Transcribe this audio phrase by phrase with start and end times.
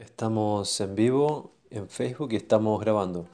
[0.00, 3.26] Estamos en vivo en Facebook y estamos grabando.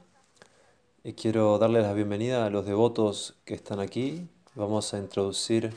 [1.04, 4.28] Y quiero darles la bienvenida a los devotos que están aquí.
[4.56, 5.72] Vamos a introducir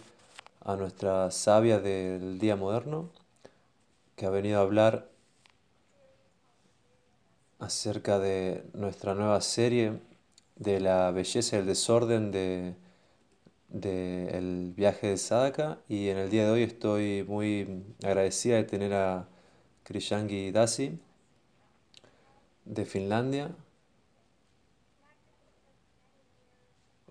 [0.62, 3.12] a nuestra sabia del día moderno,
[4.16, 5.12] que ha venido a hablar
[7.60, 10.00] acerca de nuestra nueva serie
[10.56, 12.74] de la belleza y el desorden de,
[13.72, 15.78] el viaje de Sadaka.
[15.88, 19.28] Y en el día de hoy estoy muy agradecida de tener a
[19.90, 21.00] Krishangi Dasi
[22.64, 23.50] de Finlandia.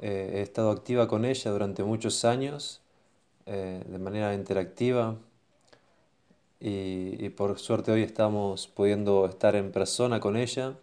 [0.00, 2.80] Eh, he estado activa con ella durante muchos años,
[3.46, 5.16] eh, de manera interactiva,
[6.60, 10.76] y, por suerte hoy estamos pudiendo estar en persona con ella.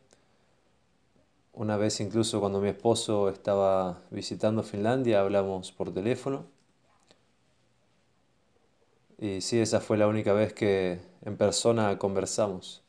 [1.53, 6.55] Una vez incluso cuando mi esposo estaba visitando Finlandia hablamos por teléfono.
[9.18, 12.84] Y sí, esa fue la única vez que en persona conversamos.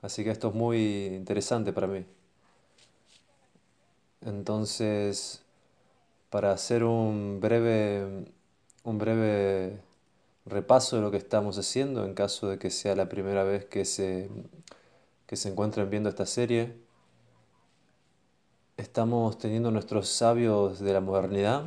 [0.00, 2.04] Así que esto es muy interesante para mí.
[4.20, 5.42] Entonces,
[6.30, 8.26] para hacer un breve,
[8.84, 9.80] un breve
[10.46, 13.84] repaso de lo que estamos haciendo, en caso de que sea la primera vez que
[13.84, 14.30] se,
[15.26, 16.76] que se encuentren viendo esta serie,
[18.76, 21.64] estamos teniendo nuestros sabios de la modernidad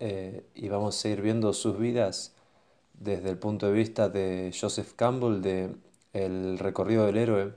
[0.00, 2.34] eh, y vamos a ir viendo sus vidas
[2.98, 5.74] desde el punto de vista de Joseph Campbell, de
[6.12, 7.54] El recorrido del héroe,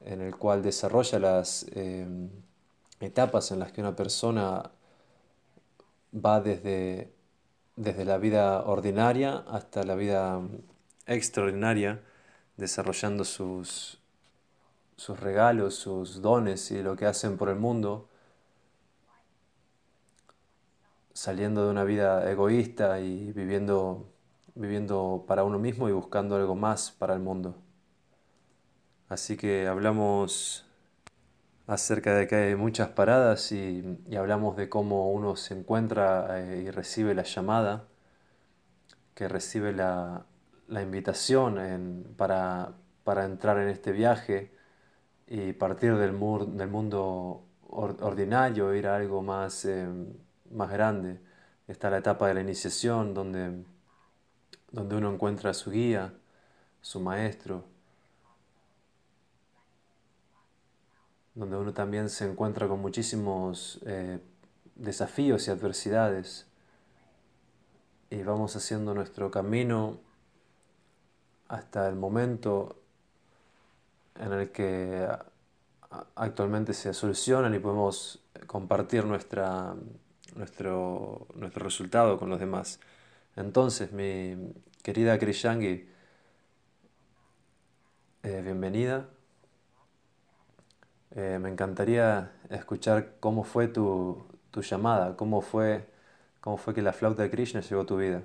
[0.00, 2.06] en el cual desarrolla las eh,
[3.00, 4.70] etapas en las que una persona
[6.14, 7.12] va desde,
[7.76, 10.40] desde la vida ordinaria hasta la vida
[11.06, 12.02] extraordinaria,
[12.56, 13.98] desarrollando sus,
[14.96, 18.08] sus regalos, sus dones y lo que hacen por el mundo,
[21.12, 24.13] saliendo de una vida egoísta y viviendo
[24.54, 27.56] viviendo para uno mismo y buscando algo más para el mundo.
[29.08, 30.66] Así que hablamos
[31.66, 33.82] acerca de que hay muchas paradas y,
[34.16, 37.84] hablamos de cómo uno se encuentra eh, y recibe la llamada,
[39.14, 40.26] que recibe la,
[40.68, 42.74] invitación para,
[43.24, 44.52] entrar en este viaje
[45.26, 46.12] y partir del,
[46.56, 49.86] del mundo ordinario, ir a algo más, eh,
[50.50, 51.20] más grande.
[51.68, 53.64] Está la etapa de la iniciación donde
[54.74, 56.12] donde uno encuentra a su guía,
[56.80, 57.64] su maestro,
[61.34, 64.18] donde uno también se encuentra con muchísimos eh,
[64.74, 66.48] desafíos y adversidades
[68.10, 70.00] y vamos haciendo nuestro camino
[71.46, 72.76] hasta el momento
[74.16, 75.08] en el que
[76.16, 79.76] actualmente se solucionan y podemos compartir nuestra,
[80.34, 82.80] nuestro, nuestro resultado con los demás.
[83.36, 85.88] Entonces, mi querida Krishangi,
[88.22, 89.08] eh, bienvenida.
[91.10, 94.24] Eh, me encantaría escuchar cómo fue tu,
[94.54, 95.88] llamada, cómo fue,
[96.40, 98.22] cómo fue que la flauta de Krishna llegó a tu vida.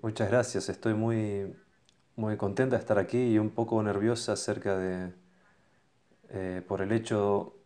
[0.00, 1.54] Muchas gracias, estoy muy,
[2.16, 5.12] muy contenta de estar aquí y un poco nerviosa acerca de,
[6.30, 7.57] eh, por el hecho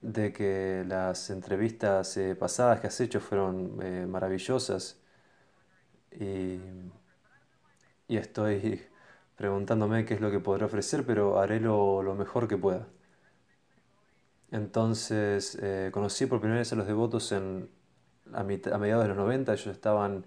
[0.00, 5.00] de que las entrevistas eh, pasadas que has hecho fueron eh, maravillosas.
[6.12, 6.60] Y,
[8.08, 8.82] estoy
[9.36, 12.88] preguntándome qué es lo que podré ofrecer, pero haré lo, mejor que pueda.
[14.50, 17.68] Entonces eh, conocí por primera vez a los devotos en,
[18.32, 20.26] a, mediados de los 90, ellos estaban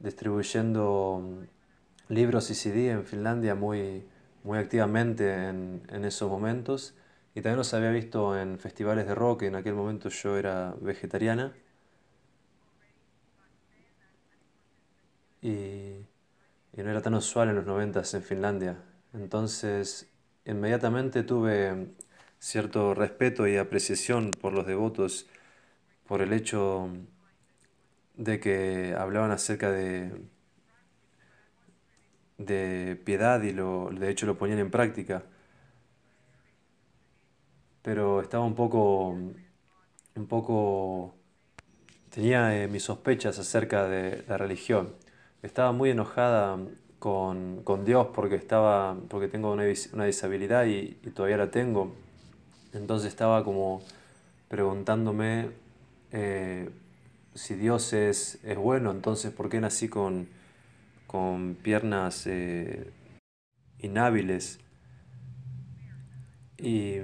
[0.00, 4.04] distribuyendo mm, libros y CD en Finlandia muy,
[4.44, 6.96] muy activamente en, en esos momentos
[7.34, 11.54] y también los había visto en festivales de rock, en aquel momento yo era vegetariana.
[15.40, 16.06] Y,
[16.76, 18.82] no era tan usual en los noventas en Finlandia.
[19.14, 20.10] Entonces,
[20.44, 21.88] inmediatamente tuve
[22.38, 25.26] cierto respeto y apreciación por los devotos,
[26.06, 26.90] por el hecho
[28.16, 30.12] de que hablaban acerca de,
[32.38, 35.24] de piedad y lo, de hecho lo ponían en práctica
[37.82, 41.14] pero estaba un poco, un poco,
[42.10, 44.94] tenía eh, mis sospechas acerca de la religión.
[45.42, 46.58] Estaba muy enojada
[46.98, 51.92] con, Dios porque, estaba, porque tengo una, una disabilidad y, todavía la tengo.
[52.72, 53.82] Entonces estaba como
[54.48, 55.50] preguntándome
[56.12, 56.70] eh,
[57.34, 60.28] si Dios es, es, bueno, entonces ¿por qué nací con,
[61.06, 62.92] con piernas eh,
[63.80, 64.60] inhábiles?
[66.58, 66.98] Y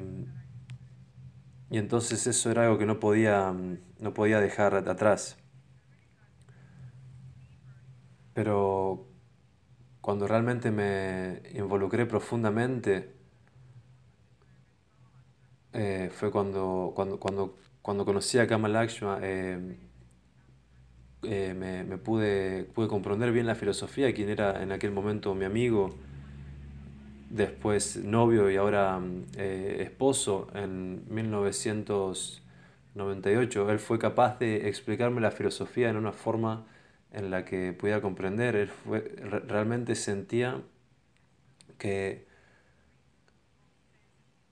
[1.71, 5.37] y entonces eso era algo que no podía, mm, no podía dejar atrás.
[8.35, 9.07] Pero
[10.01, 13.15] cuando realmente me involucré profundamente,
[15.73, 19.77] eh, fue cuando, cuando, cuando, cuando conocí a Kamal Lakshma, eh,
[21.23, 25.95] eh, me, pude, pude comprender bien la filosofía, quien era en aquel momento mi amigo,
[27.31, 29.01] después novio y ahora
[29.37, 33.71] esposo en 1998.
[33.71, 36.67] Él fue capaz de explicarme la filosofía en una forma
[37.13, 38.57] en la que pudiera comprender.
[38.57, 39.01] Él fue,
[39.47, 40.63] realmente sentía
[41.79, 42.27] que,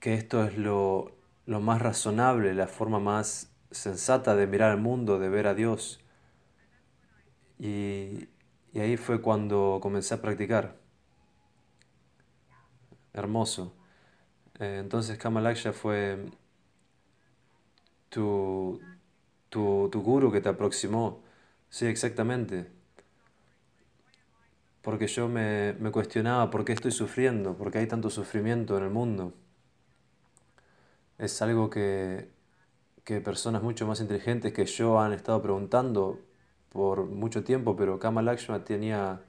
[0.01, 1.13] que esto es lo,
[1.47, 6.01] lo más razonable, la forma más sensata de mirar al mundo, de ver a Dios.
[7.59, 8.29] Y,
[8.73, 10.86] y ahí fue cuando comencé a practicar.
[13.17, 13.75] Hermoso.
[14.61, 16.27] Eh, entonces Kamalaksha fue
[18.09, 18.81] tu,
[19.51, 21.23] tu, tu guru que te aproximó.
[21.71, 22.71] Sí, exactamente.
[24.81, 28.85] Porque yo me, me cuestionaba por qué estoy sufriendo, por qué hay tanto sufrimiento en
[28.85, 29.35] el mundo
[31.19, 32.31] es algo que,
[33.05, 36.21] que personas mucho más inteligentes que yo han estado preguntando
[36.71, 39.23] por mucho tiempo, pero Kama Lakshma tenía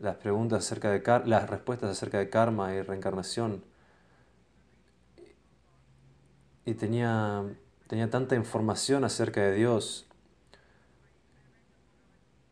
[0.00, 3.64] las preguntas acerca de las respuestas acerca de karma y reencarnación.
[6.64, 7.44] Y tenía,
[7.86, 10.06] tenía tanta información acerca de Dios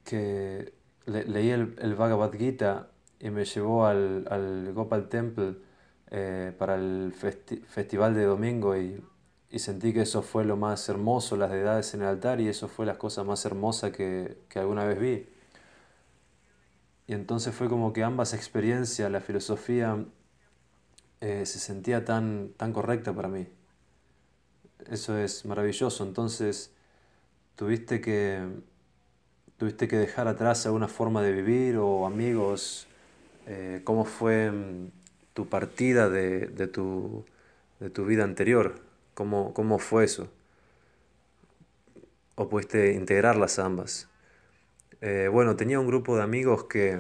[0.04, 0.74] que
[1.06, 5.56] leí el, el, Bhagavad Gita y me llevó al, al Gopal Temple
[6.16, 9.02] eh, para el festival de domingo y,
[9.58, 12.86] sentí que eso fue lo más hermoso, las deidades en el altar y eso fue
[12.86, 15.28] la cosa más hermosa que, alguna vez vi.
[17.06, 20.04] Y entonces fue como que ambas experiencias, la filosofía
[21.20, 23.46] eh, se sentía tan, tan correcta para mí.
[24.90, 26.04] Eso es maravilloso.
[26.04, 26.72] Entonces
[27.56, 28.46] tuviste que,
[29.58, 32.86] tuviste que dejar atrás alguna forma de vivir o amigos.
[33.46, 34.88] Eh, ¿Cómo fue mm,
[35.34, 37.24] tu partida de, tu,
[38.06, 38.80] vida anterior.
[39.14, 40.28] ¿Cómo, ¿Cómo, fue eso?
[42.36, 44.08] ¿O pudiste integrarlas ambas?
[45.06, 46.98] Eh, bueno, tenía un grupo de amigos que,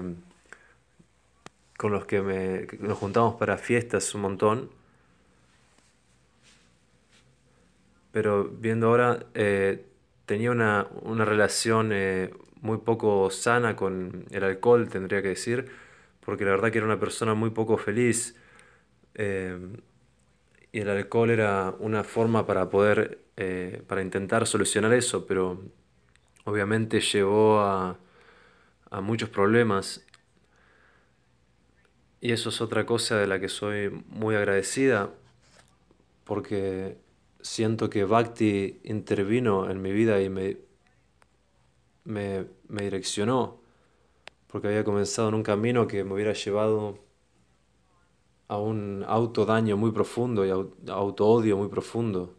[1.78, 4.70] con los que, me, nos juntamos para fiestas un montón.
[8.12, 9.86] Pero viendo ahora, eh,
[10.26, 10.86] tenía una,
[11.24, 12.30] relación eh,
[12.60, 15.70] muy poco sana con el alcohol, tendría que decir
[16.20, 18.36] porque la verdad que era una persona muy poco feliz
[20.72, 23.20] y el alcohol era una forma para poder,
[23.86, 25.60] para intentar solucionar eso, pero
[26.44, 27.98] obviamente llevó a,
[28.90, 30.04] a muchos problemas
[32.20, 35.10] y eso es otra cosa de la que soy muy agradecida
[36.24, 36.98] porque
[37.40, 40.56] siento que Bhakti intervino en mi vida y me,
[42.04, 43.60] me, me direccionó
[44.46, 46.98] porque había comenzado en un camino que me hubiera llevado
[48.48, 52.34] a un autodaño muy profundo y auto-odio muy profundo.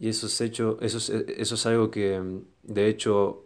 [0.00, 2.18] Y eso es, hecho, eso es, algo que,
[2.62, 3.44] de hecho,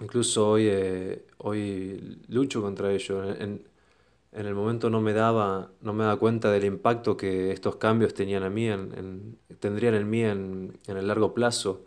[0.00, 3.24] incluso hoy, eh, hoy lucho contra ello.
[3.24, 3.66] En,
[4.32, 8.12] en, el momento no me, daba, no me daba cuenta del impacto que estos cambios
[8.12, 11.86] tenían a mí, en, tendrían en mí en, en, el largo plazo.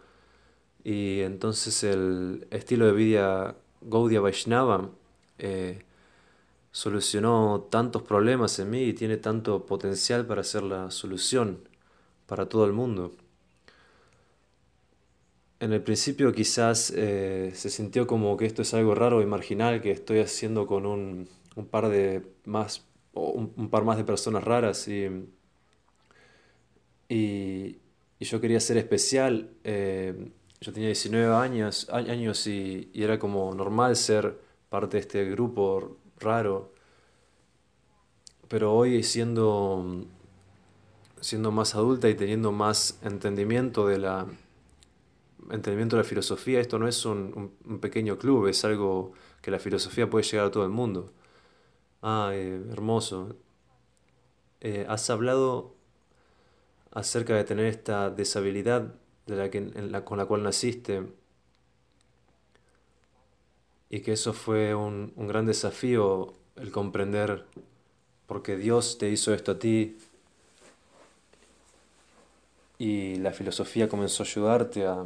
[0.84, 4.90] Y entonces el estilo de vida Gaudiya Vaishnava
[5.38, 5.84] eh,
[6.72, 11.60] solucionó tantos problemas en mí y tiene tanto potencial para ser la solución
[12.26, 13.14] para todo el mundo.
[15.60, 19.82] En el principio quizás eh, se sintió como que esto es algo raro y marginal
[19.82, 21.30] que estoy haciendo con un,
[21.72, 25.08] par de más un, par más de personas raras y,
[27.10, 27.80] y,
[28.20, 29.52] yo quería ser especial.
[29.64, 35.98] Eh, yo tenía 19 años, años y, era como normal ser parte de este grupo
[36.20, 36.74] raro.
[38.50, 40.06] Pero hoy siendo,
[41.22, 44.28] siendo más adulta y teniendo más entendimiento de la,
[45.52, 50.10] entendimiento de la filosofía, esto no es un, pequeño club, es algo que la filosofía
[50.10, 51.12] puede llegar a todo el mundo.
[52.02, 53.36] Ah, hermoso.
[54.62, 55.76] Eh, has hablado
[56.92, 58.96] acerca de tener esta deshabilidad
[59.28, 59.72] de la que,
[60.04, 61.04] con la cual naciste
[63.90, 67.46] y que eso fue un, un gran desafío el comprender
[68.28, 69.98] porque Dios te hizo esto a ti
[72.78, 75.06] y la filosofía comenzó a ayudarte a,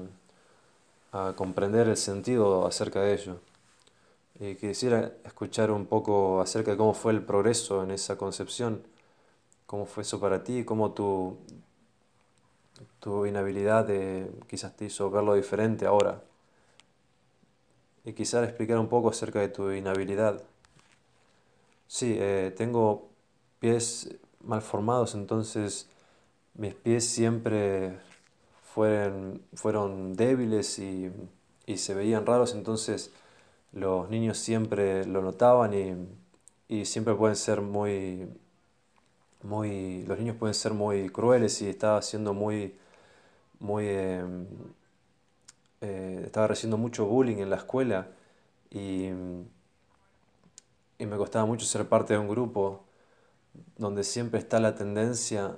[1.11, 3.39] a comprender el sentido acerca de ello.
[4.39, 8.83] Y quisiera escuchar un poco acerca de cómo fue el progreso en esa concepción,
[9.65, 11.37] cómo fue eso para ti, cómo tú
[12.99, 16.21] tu inhabilidad de, quizás te hizo verlo diferente ahora.
[18.05, 20.43] Y quizás explicar un poco acerca de tu inhabilidad
[21.89, 23.09] Sí, eh, tengo
[23.59, 25.89] pies mal formados, entonces
[26.53, 27.99] mis pies siempre
[29.53, 31.11] fueron, débiles y,
[31.77, 33.11] se veían raros, entonces
[33.73, 35.73] los niños siempre lo notaban
[36.69, 38.27] y, siempre pueden ser muy,
[39.43, 42.75] muy, los niños pueden ser muy crueles y estaba siendo muy,
[43.59, 44.45] muy, em,
[45.81, 48.07] eh, estaba recibiendo mucho bullying en la escuela
[48.69, 49.07] y,
[50.99, 52.83] y me costaba mucho ser parte de un grupo
[53.77, 55.57] donde siempre está la tendencia,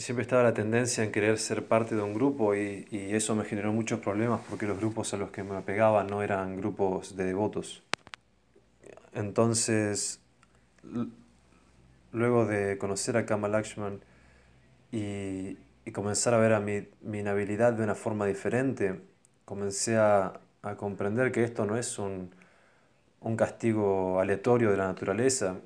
[0.00, 3.44] siempre estaba la tendencia en querer ser parte de un grupo y, y eso me
[3.44, 7.24] generó muchos problemas porque los grupos a los que me apegaban no eran grupos de
[7.24, 7.82] devotos.
[9.12, 10.20] Entonces,
[12.12, 14.00] luego de conocer a Kama Lakshman
[14.92, 19.00] y, y comenzar a ver a mi, mi, inhabilidad de una forma diferente,
[19.44, 22.34] comencé a, a comprender que esto no es un,
[23.20, 25.56] un, castigo aleatorio de la naturaleza,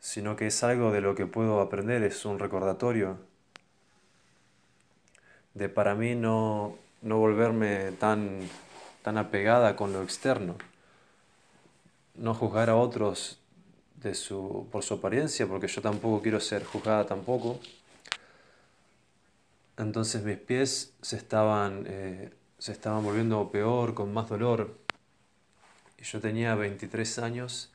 [0.00, 3.31] sino que es algo de lo que puedo aprender, es un recordatorio
[5.54, 8.48] de para mí no, no volverme tan,
[9.02, 10.56] tan apegada con lo externo,
[12.14, 13.38] no juzgar a otros
[13.96, 17.60] de su, por su apariencia, porque yo tampoco quiero ser juzgada tampoco.
[19.76, 24.76] Entonces mis pies se estaban, eh, se estaban volviendo peor, con más dolor.
[25.98, 27.70] Y yo tenía 23 años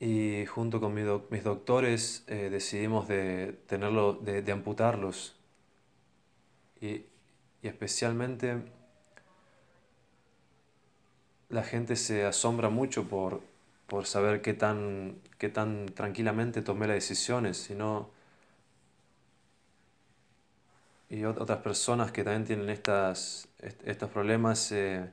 [0.00, 5.36] y junto con mis doctores eh, decidimos de, tenerlo, de, de amputarlos.
[6.80, 7.06] Y,
[7.62, 8.62] y especialmente
[11.48, 13.42] la gente se asombra mucho por,
[13.86, 18.10] por saber qué tan, qué tan tranquilamente tomé las decisiones, sino
[21.10, 23.48] y otras personas que también tienen estas,
[23.84, 25.08] estos problemas eh,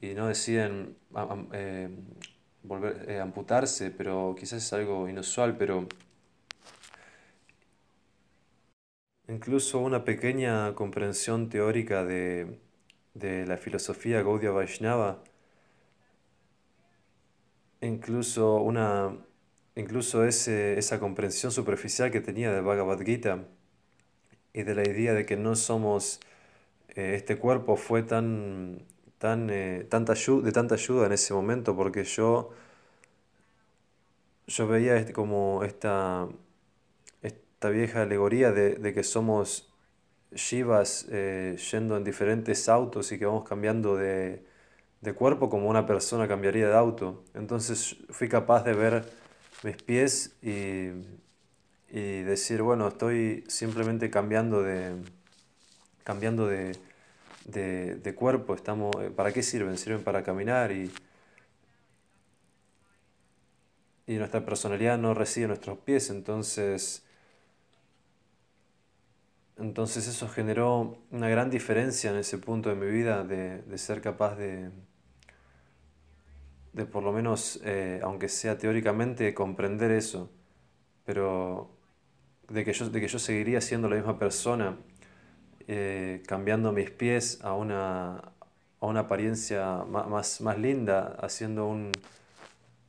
[0.00, 0.96] y no deciden
[1.52, 1.88] eh,
[2.66, 5.86] volver, eh, amputarse, pero quizás es algo inusual, pero
[9.28, 12.58] incluso una pequeña comprensión teórica de,
[13.14, 15.22] de la filosofía Gaudiya Vaishnava
[17.80, 19.16] incluso, una,
[19.76, 23.44] incluso ese, esa comprensión superficial que tenía de Bhagavad Gita
[24.52, 26.20] y de la idea de que no somos,
[26.96, 28.86] eh, este cuerpo fue tan,
[29.18, 32.50] tan, eh, tanta de tanta ayuda en ese momento porque yo,
[34.46, 36.28] yo veía este, como esta,
[37.22, 39.72] esta vieja alegoría de, de que somos
[40.32, 44.44] Shivas eh, yendo en diferentes autos y que vamos cambiando de
[45.02, 47.24] de cuerpo como una persona cambiaría de auto.
[47.34, 49.04] Entonces fui capaz de ver
[49.64, 50.90] mis pies y,
[51.88, 54.96] y decir, bueno, estoy simplemente cambiando de,
[56.04, 56.72] cambiando de,
[57.46, 58.54] de, de, cuerpo.
[58.54, 59.78] Estamos, eh, ¿Para qué sirven?
[59.78, 60.90] Sirven para caminar y,
[64.06, 66.10] y nuestra personalidad no reside en nuestros pies.
[66.10, 67.04] Entonces,
[69.58, 74.00] entonces eso generó una gran diferencia en ese punto de mi vida de, de ser
[74.02, 74.70] capaz de,
[76.72, 80.30] de por lo menos, eh, aunque sea teóricamente, comprender eso,
[81.04, 81.70] pero
[82.48, 84.76] de que yo, de que yo seguiría siendo la misma persona,
[85.68, 88.16] eh, cambiando mis pies a una,
[88.80, 91.92] a una apariencia más, más, linda, haciendo un,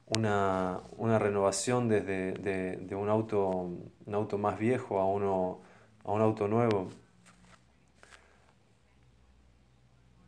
[0.08, 3.70] una, una, renovación desde de, de un, auto,
[4.06, 5.62] un auto más viejo a, uno,
[6.04, 6.90] a un auto nuevo.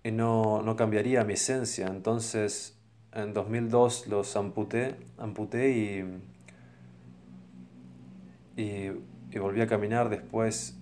[0.03, 2.79] Y no, no cambiaría mi esencia, entonces
[3.13, 6.21] en 2002 los amputé, amputé y,
[8.61, 10.77] y, volví a caminar después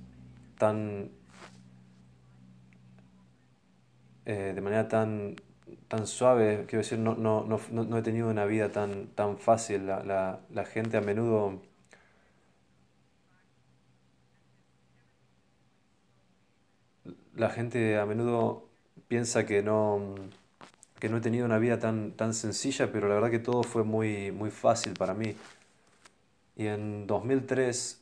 [0.57, 1.11] tan
[4.27, 5.35] eh, de manera tan,
[5.87, 9.87] tan suave, quiero decir, no, no, no, no, he tenido una vida tan, tan fácil.
[9.87, 11.61] La, la, la gente a menudo
[17.35, 18.67] la gente a menudo
[19.07, 20.15] piensa que no
[20.99, 23.83] que no he tenido una vida tan, tan sencilla, pero la verdad que todo fue
[23.83, 25.35] muy, muy fácil para mí.
[26.55, 28.01] Y en 2003,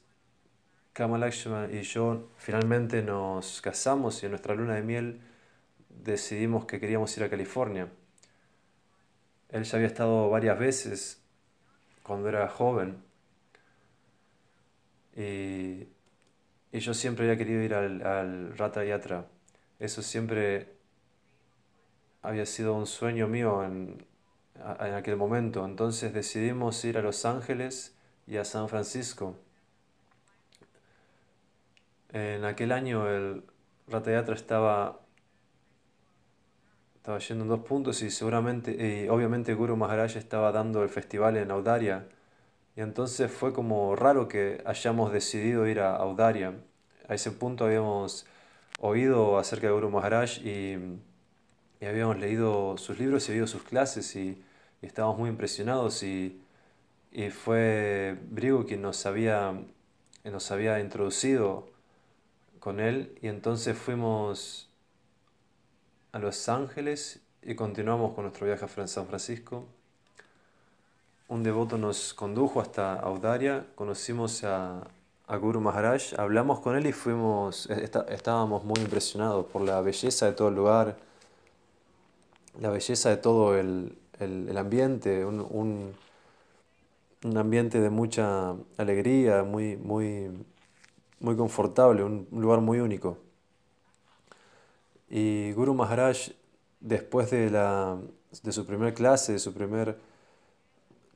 [0.94, 5.20] Kamal Lakshman y yo finalmente nos casamos y en nuestra luna de miel
[6.04, 7.90] decidimos que queríamos ir a California.
[9.50, 11.22] Él ya había estado varias veces
[12.04, 13.04] cuando era joven
[15.16, 15.88] y,
[16.72, 19.26] y yo siempre había querido ir al, al Rata Yatra.
[19.80, 20.68] Eso siempre
[22.22, 24.06] había sido un sueño mío en,
[24.80, 25.66] en aquel momento.
[25.66, 27.96] Entonces decidimos ir a Los Ángeles
[28.28, 29.36] y a San Francisco.
[32.12, 33.44] En aquel año el
[33.88, 35.00] Ratayatra estaba
[37.06, 41.38] estaba yendo en dos puntos y seguramente, y obviamente Guru Maharaj estaba dando el festival
[41.38, 42.08] en Audaria.
[42.76, 46.56] Y entonces fue como raro que hayamos decidido ir a Audaria.
[47.08, 48.26] A ese punto habíamos
[48.80, 50.78] oído acerca de Guru Maharaj y,
[51.80, 54.44] y habíamos leído sus libros y oído sus clases y,
[54.82, 56.42] estábamos muy impresionados y,
[57.12, 59.54] y fue Brigo quien nos había,
[60.24, 61.70] nos había introducido
[62.60, 64.65] con él y entonces fuimos
[66.16, 69.66] a Los Ángeles y continuamos con nuestro viaje a San Francisco.
[71.28, 74.88] Un devoto nos condujo hasta Audaria, conocimos a,
[75.28, 77.70] a Guru Maharaj, hablamos con él y fuimos,
[78.08, 80.96] estábamos muy impresionados por la belleza de todo el lugar,
[82.62, 85.94] la belleza de todo el, el, ambiente, un, un,
[87.26, 90.32] un, ambiente de mucha alegría, muy, muy,
[91.20, 93.25] muy confortable, un lugar muy único.
[95.10, 96.32] Y Guru Maharaj,
[96.80, 97.98] después de, la,
[98.44, 99.98] de su primer clase, de su primer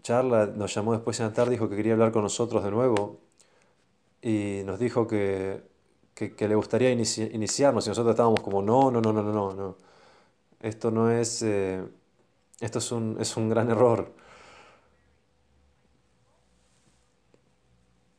[0.04, 3.20] charla, nos llamó después en la tarde, dijo que quería hablar con nosotros de nuevo.
[4.22, 5.62] Y nos dijo que,
[6.14, 7.86] que, le gustaría iniciarnos.
[7.86, 9.78] Y nosotros estábamos como, no, no, no, no, no, no,
[10.62, 11.84] esto no es, eh,
[12.60, 14.14] esto es un, es un gran error.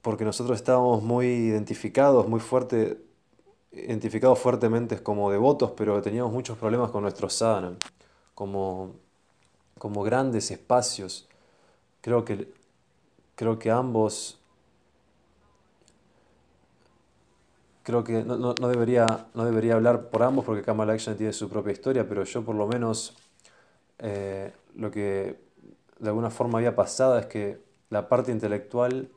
[0.03, 3.10] Porque nosotros estábamos muy identificados, muy fuerte
[3.73, 7.77] identificados fuertemente como devotos, pero teníamos muchos problemas con nuestro sadhana,
[8.35, 8.95] como,
[9.79, 11.29] como grandes espacios.
[12.01, 12.53] Creo que,
[13.37, 14.39] creo que ambos,
[17.83, 21.49] creo que no, no, debería, no debería hablar por ambos porque Kamal Action tiene su
[21.49, 23.17] propia historia, pero yo por lo menos
[23.99, 25.39] eh, lo que
[25.99, 27.61] de alguna forma había pasado es que
[27.91, 29.11] la parte intelectual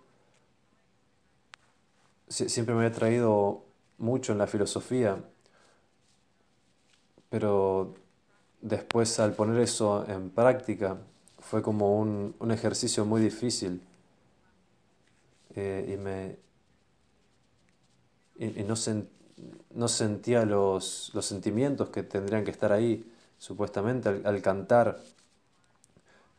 [2.27, 3.63] siempre me había traído
[4.03, 5.17] mucho en la filosofía,
[7.29, 7.95] pero
[8.61, 10.97] después al poner eso en práctica
[11.39, 13.81] fue como un, un ejercicio muy difícil
[15.55, 16.37] eh, y, me,
[18.37, 18.75] y, no,
[19.73, 24.99] no, sentía los, los, sentimientos que tendrían que estar ahí supuestamente al, cantar.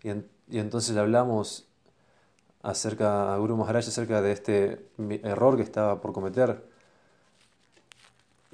[0.03, 1.67] Y, y, entonces hablamos
[2.63, 4.87] acerca a Guru Maharaj acerca de este
[5.23, 6.74] error que estaba por cometer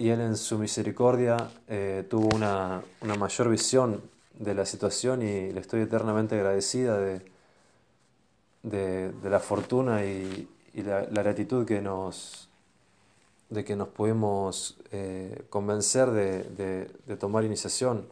[0.00, 1.36] y Él en su misericordia
[1.68, 4.00] eh, tuvo una, una, mayor visión
[4.38, 7.20] de la situación y le estoy eternamente agradecida de,
[8.62, 12.48] de, de la fortuna y, y la, la, gratitud que nos,
[13.50, 18.06] de que nos pudimos eh, convencer de, de, tomar iniciación.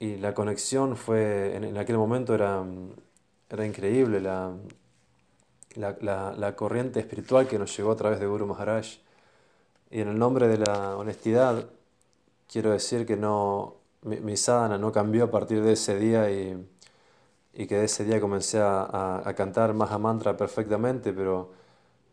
[0.00, 2.64] Y la conexión fue, en, en aquel momento era,
[3.48, 4.56] era increíble, la,
[5.76, 8.98] la, la, corriente espiritual que nos llegó a través de Guru Maharaj
[9.92, 11.66] y en el nombre de la honestidad,
[12.50, 16.66] quiero decir que no, mi, mi sadhana no cambió a partir de ese día y,
[17.54, 21.50] y que de ese día comencé a, a, cantar Maha Mantra perfectamente, pero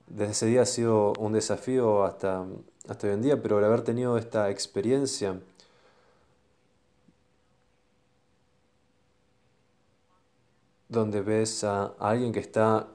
[0.08, 2.46] desde ese día ha sido un desafío hasta,
[2.89, 5.39] hasta hoy en día, pero el haber tenido esta experiencia
[10.89, 12.88] donde ves a, alguien que está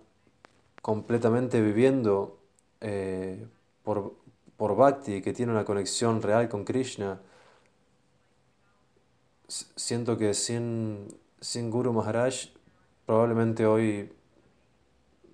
[0.82, 2.38] completamente viviendo
[2.80, 3.46] eh,
[3.82, 4.23] por,
[4.56, 7.20] por bhakti, que tiene una conexión real con Krishna,
[9.48, 11.08] siento que sin,
[11.40, 12.34] sin Guru Maharaj
[13.06, 14.10] probablemente hoy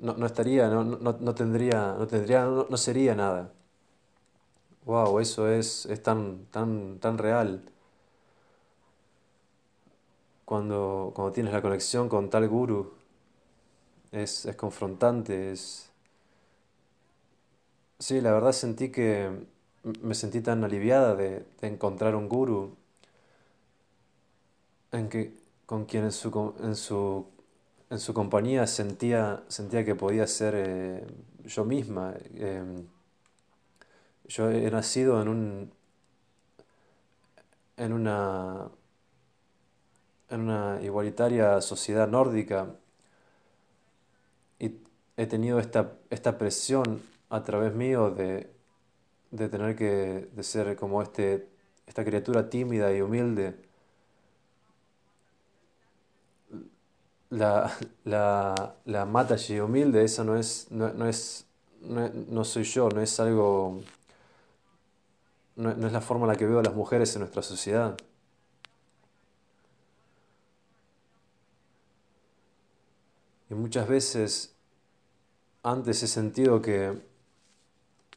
[0.00, 3.52] no, no estaría, no, no, no, tendría, no, tendría no, sería nada.
[4.84, 7.62] Wow, eso es, es tan, tan, tan real.
[10.44, 12.92] Cuando, cuando tienes la conexión con tal guru,
[14.12, 15.89] es, es confrontante, es,
[18.00, 19.30] Sí, la verdad sentí que
[20.02, 22.76] me sentí tan aliviada de, encontrar un guru
[24.92, 25.34] en que,
[25.66, 27.26] con quien en su, en su,
[27.90, 31.06] en su compañía sentía, sentía que podía ser eh,
[31.44, 32.14] yo misma.
[32.34, 32.86] Em,
[34.28, 35.72] yo he nacido en un
[37.76, 38.68] en una
[40.30, 42.68] en una igualitaria sociedad nórdica
[44.58, 44.72] y
[45.16, 48.50] he tenido esta, esta presión a través mío de,
[49.30, 51.48] de tener que de ser como este,
[51.86, 53.56] esta criatura tímida y humilde.
[57.30, 57.72] La,
[58.04, 59.06] la, la
[59.64, 61.46] humilde, esa no es, no, no es,
[61.80, 63.80] no, soy yo, no es algo,
[65.56, 67.96] no, no es la forma en la que veo a las mujeres en nuestra sociedad.
[73.48, 74.54] Y muchas veces
[75.62, 77.09] antes he sentido que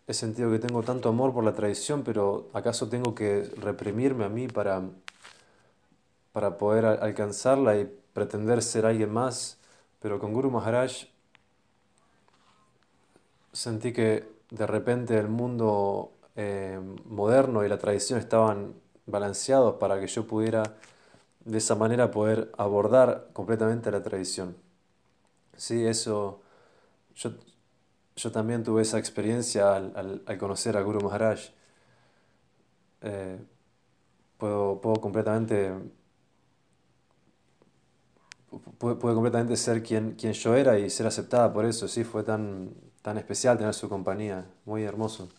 [0.07, 4.29] he sentido que tengo tanto amor por la tradición, pero ¿acaso tengo que reprimirme a
[4.29, 4.81] mí para,
[6.31, 9.57] para poder alcanzarla y pretender ser alguien más,
[9.99, 11.07] pero con Guru Maharaj
[13.51, 18.73] sentí que de repente el mundo eh, moderno y la tradición estaban
[19.05, 20.63] balanceados para que yo pudiera
[21.45, 24.55] de esa manera poder abordar completamente la tradición.
[25.55, 26.41] Sí, eso,
[27.15, 27.31] yo,
[28.15, 31.39] yo también tuve esa experiencia al, conocer a Guru Maharaj.
[33.01, 33.37] Eh,
[34.37, 35.73] puedo, puedo completamente
[38.77, 42.73] pude, completamente ser quien, quien yo era y ser aceptada por eso, sí, fue tan,
[43.01, 45.29] tan especial tener su compañía, muy hermoso.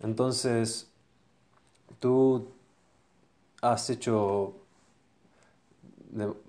[0.00, 0.88] Entonces,
[1.98, 2.48] tú
[3.60, 4.54] has hecho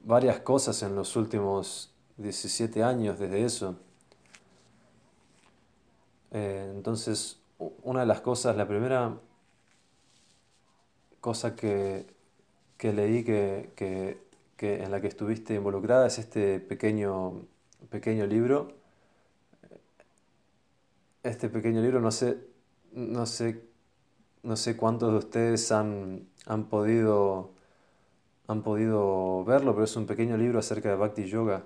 [0.04, 3.76] varias cosas en los últimos 17 años desde eso.
[6.32, 7.40] Eh, entonces,
[7.84, 9.18] una de las cosas, la primera
[11.22, 12.06] cosa que,
[12.78, 17.46] que leí que, que que, en la que estuviste involucrada es este pequeño,
[17.90, 18.74] pequeño libro.
[21.24, 22.38] Este pequeño libro, no sé,
[22.92, 23.64] no sé,
[24.44, 27.52] no sé cuántos de ustedes han, han, podido,
[28.48, 31.64] han podido verlo, pero es un pequeño libro acerca de Bhakti Yoga.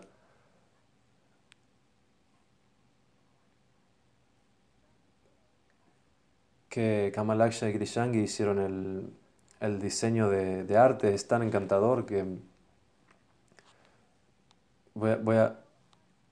[6.73, 9.13] Que Kamalaksha y Grishangi hicieron el,
[9.59, 12.25] el diseño de, de, arte, es tan encantador que
[14.95, 15.59] Voy a, voy a,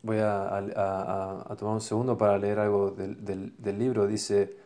[0.02, 3.24] voy a, tomar un segundo para leer algo del,
[3.56, 4.08] del, libro.
[4.08, 4.58] Dice,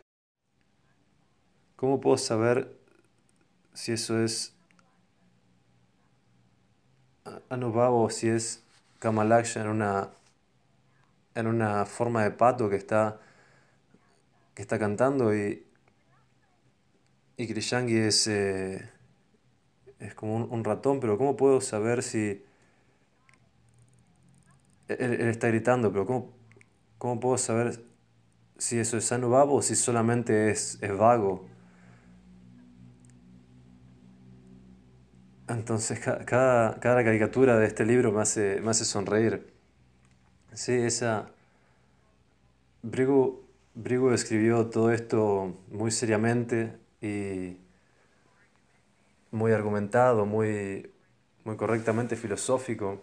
[1.75, 2.73] ¿cómo puedo saber
[3.73, 4.53] si eso es
[7.49, 8.63] Anubhava o si es
[8.99, 10.09] Kamalaksha en una,
[11.35, 13.19] en una forma de pato que está,
[14.53, 15.64] que está cantando y,
[17.37, 18.89] y Krishangi es, eh,
[19.99, 22.43] es como un ratón, pero ¿cómo puedo saber si
[24.87, 26.33] él, está gritando, pero ¿cómo,
[26.97, 27.83] ¿cómo, puedo saber
[28.57, 31.47] si eso es Anubhava o si solamente es, es vago?
[35.47, 39.53] Entonces, cada, cada, caricatura de este libro me hace, me hace sonreír.
[40.53, 41.29] Sí, esa.
[42.81, 43.43] Brigu,
[43.75, 47.57] Brigu escribió todo esto muy seriamente y
[49.31, 50.89] muy argumentado, muy,
[51.43, 53.01] muy correctamente filosófico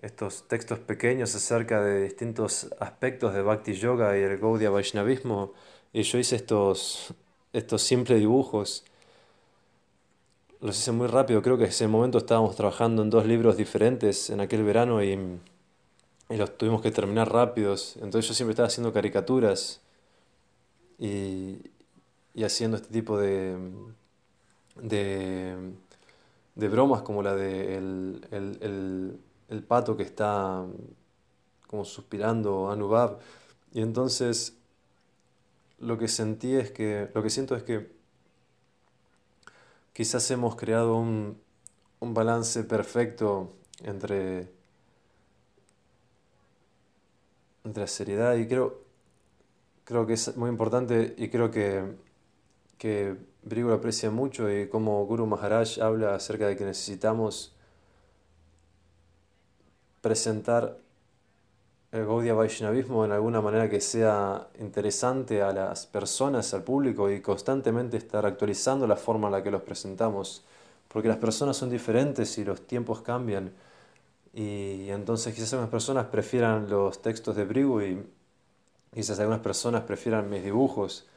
[0.00, 5.52] estos textos pequeños acerca de distintos aspectos de Bhakti Yoga y el Gaudiya Vaishnavismo,
[5.92, 7.14] y yo hice estos,
[7.52, 8.84] estos simples dibujos.
[10.60, 14.30] Los hice muy rápido, creo que en ese momento estábamos trabajando en dos libros diferentes
[14.30, 15.18] en aquel verano y,
[16.30, 17.96] y los tuvimos que terminar rápidos.
[17.96, 19.80] Entonces yo siempre estaba haciendo caricaturas
[20.98, 21.58] y,
[22.34, 23.56] y haciendo este tipo de,
[24.76, 25.56] de,
[26.54, 30.64] de bromas como la de el, el el pato que está
[31.66, 33.18] como suspirando Anubab.
[33.72, 34.56] Y entonces
[35.78, 37.90] lo que sentí es que, lo que siento es que
[39.92, 41.40] quizás hemos creado un,
[42.00, 44.50] un balance perfecto entre,
[47.64, 48.78] entre la seriedad y creo,
[49.84, 51.84] creo que es muy importante y creo que,
[52.80, 57.52] que Brigo aprecia mucho y como Guru Maharaj habla acerca de que necesitamos
[60.00, 60.78] presentar
[61.92, 67.20] el Gaudiya Vaishnavismo en alguna manera que sea interesante a las personas, al público y
[67.20, 70.42] constantemente estar actualizando la forma en la que los presentamos,
[70.88, 73.52] porque las personas son diferentes y los tiempos cambian
[74.32, 78.06] y entonces quizás algunas personas prefieran los textos de Brigu y
[78.94, 81.09] quizás algunas personas prefieran mis dibujos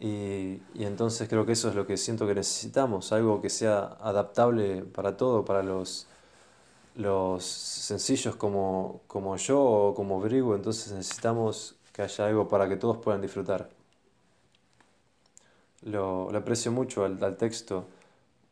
[0.00, 3.96] y, y entonces creo que eso es lo que siento que necesitamos, algo que sea
[4.00, 6.06] adaptable para todo, para los
[6.94, 12.76] los sencillos como, como yo o como Brigo, entonces necesitamos que haya algo para que
[12.76, 13.70] todos puedan disfrutar.
[15.82, 17.86] Lo, aprecio mucho al, texto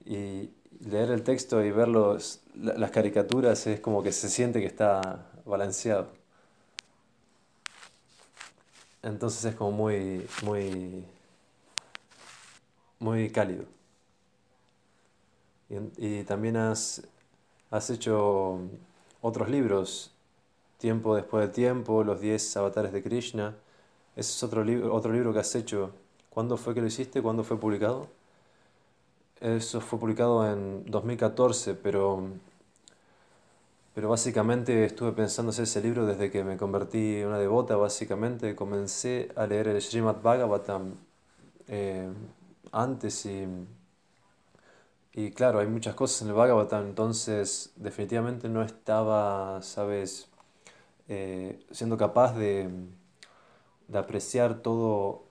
[0.04, 0.50] y
[0.80, 6.08] leer el texto y ver las caricaturas es como que se siente que está balanceado.
[9.02, 11.04] Entonces es como muy, muy,
[13.02, 13.64] muy cálido.
[15.96, 17.02] Y, también has
[17.70, 18.60] Has hecho
[19.22, 20.12] otros libros,
[20.78, 23.56] Tiempo después de tiempo, Los 10 avatares de Krishna.
[24.14, 25.90] Ese es otro, libro, otro libro que has hecho.
[26.30, 27.22] ¿Cuándo fue que lo hiciste?
[27.22, 28.08] ¿Cuándo fue publicado?
[29.40, 32.28] Eso fue publicado en 2014, pero,
[33.94, 37.76] pero básicamente estuve pensando hacer ese libro desde que me convertí en una devota.
[37.76, 40.94] Básicamente comencé a leer el Srimad Bhagavatam
[41.68, 42.08] eh,
[42.72, 43.46] antes y
[45.12, 50.28] y claro, hay muchas cosas en el Bhagavatam, entonces definitivamente no estaba, sabes,
[51.08, 52.70] eh, siendo capaz de,
[53.88, 55.24] de apreciar todo,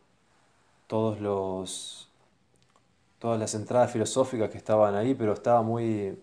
[0.88, 2.10] todos los,
[3.19, 6.17] todas las entradas filosóficas que estaban ahí, pero estaba muy,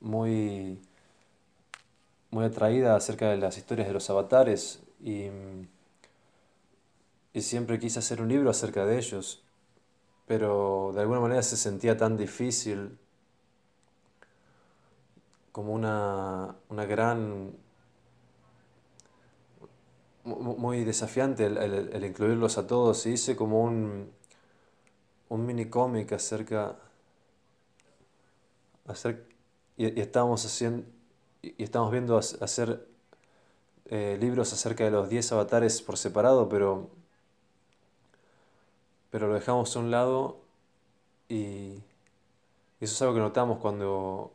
[0.00, 0.80] muy,
[2.30, 5.26] muy atraída acerca de las historias de los avatares y,
[7.32, 9.42] y siempre quise hacer un libro acerca de ellos,
[10.30, 12.96] pero de alguna manera se sentía tan difícil
[15.50, 17.52] como una, una gran
[20.22, 23.04] muy desafiante el, incluirlos a todos.
[23.06, 24.12] Y hice como un,
[25.30, 26.76] un mini cómic acerca,
[29.76, 30.86] y, y, estábamos haciendo
[31.42, 32.86] y estamos viendo hacer
[33.86, 36.88] eh, libros acerca de los 10 avatares por separado, pero,
[39.10, 40.40] pero lo dejamos a un lado
[41.28, 41.82] y,
[42.80, 44.32] eso es algo que notamos cuando,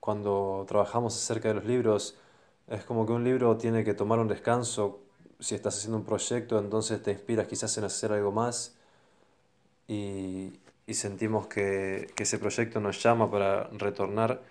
[0.00, 2.16] cuando trabajamos acerca de los libros
[2.68, 5.00] es como que un libro tiene que tomar un descanso.
[5.40, 8.76] Si estás haciendo un proyecto, entonces te inspiras quizás en hacer algo más
[9.88, 10.52] y,
[10.92, 14.42] sentimos que, ese proyecto nos llama para retornar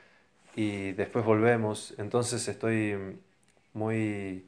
[0.56, 1.94] y después volvemos.
[1.98, 3.20] Entonces estoy
[3.74, 4.46] muy,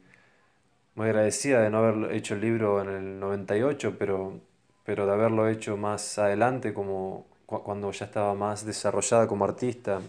[0.96, 4.40] muy agradecida de no haber hecho el libro en el 98, pero,
[4.90, 10.02] pero de haberlo hecho más adelante, como cuando ya estaba más desarrollada como artista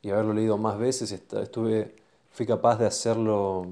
[0.00, 1.12] y haberlo leído más veces.
[1.12, 1.94] Estuve
[2.30, 3.66] fui capaz de hacerlo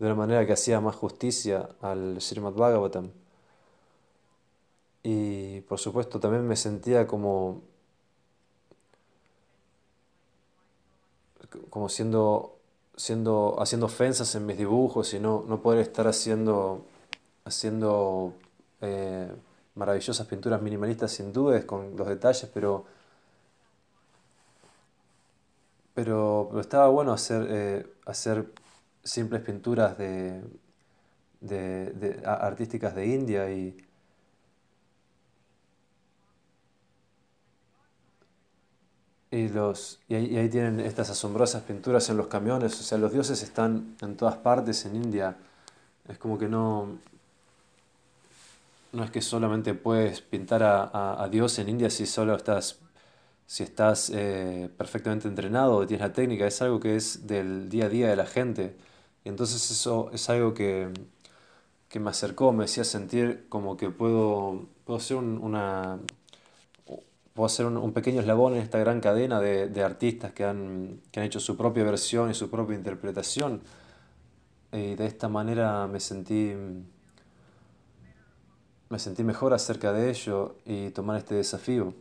[0.00, 3.12] de una manera que hacía más justicia al Srimad Bhagavatam.
[5.04, 7.62] Y por supuesto también me sentía como,
[11.70, 12.56] como siendo,
[12.96, 16.84] siendo, haciendo ofensas en mis dibujos y no, no poder estar haciendo,
[17.44, 18.34] haciendo
[18.80, 19.32] eh,
[19.74, 22.86] maravillosas pinturas minimalistas sin dudas con los detalles, pero
[25.98, 28.46] pero, estaba bueno hacer, eh, hacer
[29.02, 30.44] simples pinturas de,
[31.40, 33.76] de, artísticas de India y,
[39.32, 42.96] y, los, y ahí, y, ahí, tienen estas asombrosas pinturas en los camiones, o sea,
[42.98, 45.36] los dioses están en todas partes en India,
[46.08, 46.98] es como que no,
[48.92, 52.80] no es que solamente puedes pintar a, a Dios en India si solo estás
[53.48, 57.86] si estás eh, perfectamente entrenado o tienes la técnica, es algo que es del día
[57.86, 58.76] a día de la gente.
[59.24, 60.90] Y entonces eso es algo que,
[61.88, 65.98] que me acercó, me hacía sentir como que puedo, puedo ser un, una,
[67.34, 71.20] puedo ser un, pequeño eslabón en esta gran cadena de, de artistas que han, que
[71.20, 73.62] han, hecho su propia versión y su propia interpretación.
[74.72, 76.54] Y de esta manera me sentí,
[78.90, 81.94] me sentí mejor acerca de ello y tomar este desafío.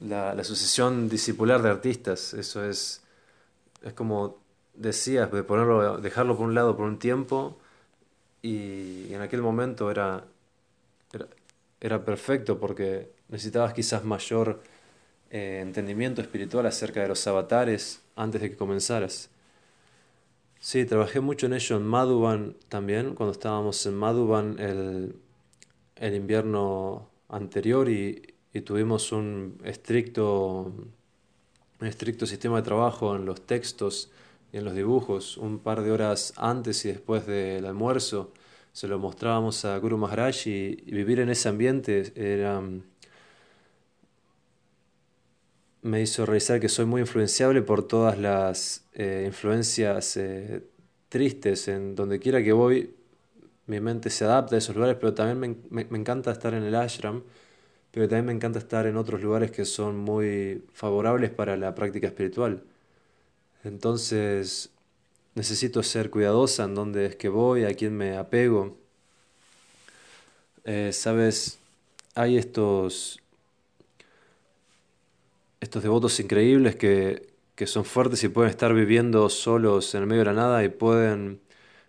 [0.00, 2.34] la, sucesión discipular de artistas.
[2.34, 3.02] Eso es,
[3.82, 4.38] es como
[4.74, 7.58] decías, de ponerlo, dejarlo por un lado por un tiempo
[8.42, 10.24] y, en aquel momento era,
[11.80, 14.62] era, perfecto porque necesitabas quizás mayor
[15.30, 19.30] eh, entendimiento espiritual acerca de los avatares antes de que comenzaras.
[20.68, 25.14] Sí, trabajé mucho en ello en Madhuban también, cuando estábamos en Madhuban el,
[25.94, 30.72] el invierno anterior y, y tuvimos un estricto,
[31.80, 34.10] estricto sistema de trabajo en los textos
[34.52, 38.32] y en los dibujos, un par de horas antes y después del almuerzo.
[38.72, 42.60] Se lo mostrábamos a Guru Maharaj y, vivir en ese ambiente era,
[45.86, 50.62] me hizo realizar que soy muy influenciable por todas las eh, influencias eh,
[51.08, 51.68] tristes.
[51.68, 52.94] En donde quiera que voy,
[53.66, 56.74] mi mente se adapta a esos lugares, pero también me, me encanta estar en el
[56.74, 57.22] ashram
[57.96, 62.08] pero también me encanta estar en otros lugares que son muy favorables para la práctica
[62.08, 62.62] espiritual.
[63.64, 64.68] Entonces
[65.34, 68.76] necesito ser cuidadosa en dónde es que voy, a quién me apego.
[70.64, 71.58] Eh, Sabes,
[72.14, 73.18] hay estos,
[75.66, 80.20] estos devotos increíbles que, que son fuertes y pueden estar viviendo solos en el medio
[80.20, 81.40] de la nada y pueden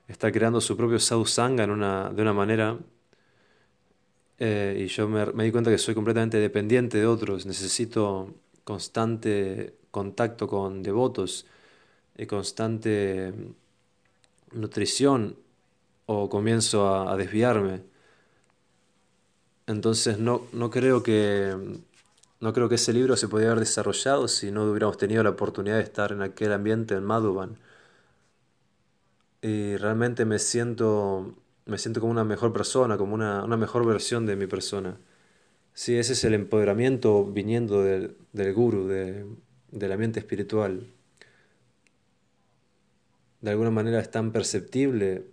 [0.07, 1.79] estar creando su propio sadhusanga en
[2.15, 2.77] de una manera
[4.39, 9.75] eh, y yo me, me, di cuenta que soy completamente dependiente de otros, necesito constante
[9.91, 11.45] contacto con devotos
[12.17, 13.33] y constante
[14.53, 15.37] nutrición
[16.05, 17.81] o comienzo a, a desviarme.
[19.67, 21.53] Entonces no, no, creo que,
[22.39, 25.77] no creo que ese libro se podía haber desarrollado si no hubiéramos tenido la oportunidad
[25.77, 27.57] de estar en aquel ambiente en Madhuban.
[29.41, 31.35] Y realmente me siento
[31.67, 34.97] me siento como una mejor persona, como una, una mejor versión de mi persona.
[35.73, 39.25] Sí, ese es el empoderamiento viniendo del, del guru, de,
[39.71, 40.87] del ambiente espiritual.
[43.41, 45.25] De alguna manera es tan perceptible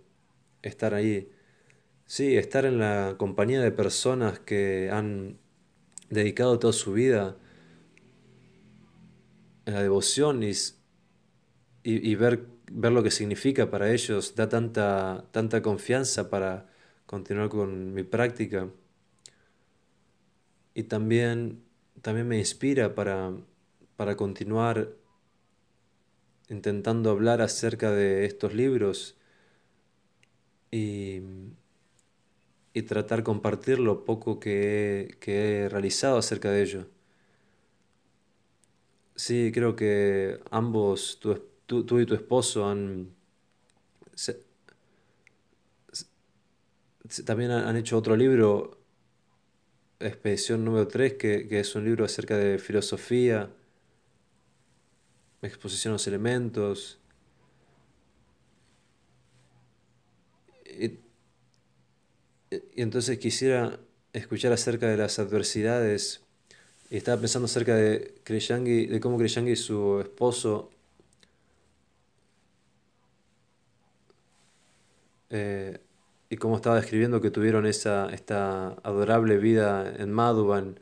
[0.61, 1.31] estar ahí.
[2.05, 5.39] Sí, estar en la compañía de personas que han
[6.09, 7.37] dedicado toda su vida
[9.65, 10.51] en la devoción y,
[11.83, 16.69] y, ver, ver lo que significa para ellos da tanta, tanta confianza para
[17.05, 18.69] continuar con mi práctica.
[20.73, 21.63] Y también,
[22.01, 23.31] también me inspira para,
[23.95, 24.93] para continuar
[26.49, 29.17] intentando hablar acerca de estos libros
[30.71, 31.21] y,
[32.75, 36.87] y tratar compartir lo poco que he, que he realizado acerca de ello.
[39.15, 41.35] Sí, creo que ambos, tú,
[41.65, 43.15] tú, y tu esposo, han
[47.25, 48.77] también han hecho otro libro,
[49.99, 53.49] Expedición número 3, que, que es un libro acerca de filosofía,
[55.41, 56.99] exposición a los elementos.
[60.65, 60.99] Y,
[62.51, 63.79] y entonces quisiera
[64.13, 66.21] escuchar acerca de las adversidades
[66.89, 70.71] y estaba pensando acerca de Krishangi, de cómo Krishangi y su esposo
[75.29, 75.79] eh,
[76.29, 80.79] y cómo estaba describiendo que tuvieron esa, esta adorable vida en Madhuban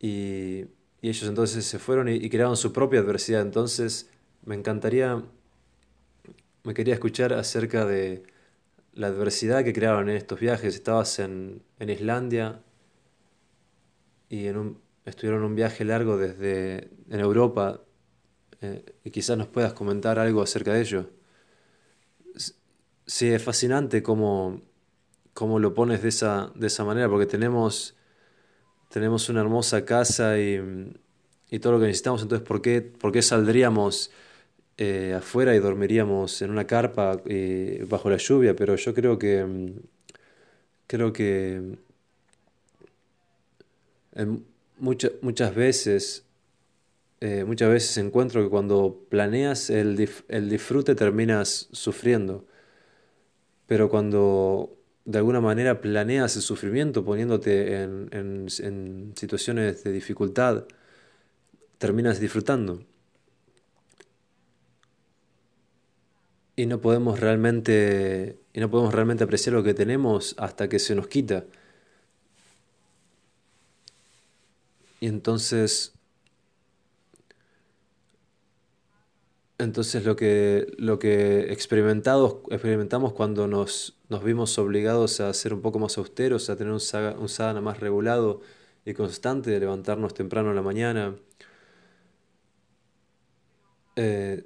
[0.00, 0.66] y,
[1.04, 3.42] y ellos entonces se fueron y, crearon su propia adversidad.
[3.42, 4.10] Entonces
[4.46, 5.22] me encantaría,
[6.62, 8.22] me quería escuchar acerca de
[8.94, 10.74] la adversidad que crearon en estos viajes.
[10.74, 12.62] Estabas en, en Islandia,
[14.28, 17.80] y en un, estuvieron un viaje largo desde en Europa
[18.60, 21.10] eh, y quizás nos puedas comentar algo acerca de ello.
[23.06, 24.62] Sí, es fascinante cómo,
[25.34, 27.94] cómo lo pones de esa, de esa manera, porque tenemos,
[28.88, 30.90] tenemos una hermosa casa y,
[31.50, 34.10] y todo lo que necesitamos, entonces ¿por qué, por qué saldríamos
[34.78, 38.56] eh, afuera y dormiríamos en una carpa eh, bajo la lluvia?
[38.56, 39.72] Pero yo creo que,
[40.86, 41.76] creo que
[44.78, 46.24] muchas muchas veces,
[47.20, 52.46] eh, muchas veces encuentro que cuando planeas el, disfrute terminas sufriendo,
[53.66, 60.66] pero cuando de alguna manera planeas el sufrimiento poniéndote en, en situaciones de dificultad,
[61.78, 62.82] terminas disfrutando.
[66.56, 70.94] Y no podemos realmente, y no podemos realmente apreciar lo que tenemos hasta que se
[70.94, 71.44] nos quita.
[75.00, 75.92] Y entonces,
[79.58, 85.78] entonces lo que, lo que experimentamos cuando nos, nos, vimos obligados a ser un poco
[85.78, 86.80] más austeros, a tener un,
[87.18, 88.40] un sadhana más regulado
[88.84, 91.16] y constante, de levantarnos temprano en la mañana,
[93.96, 94.44] eh,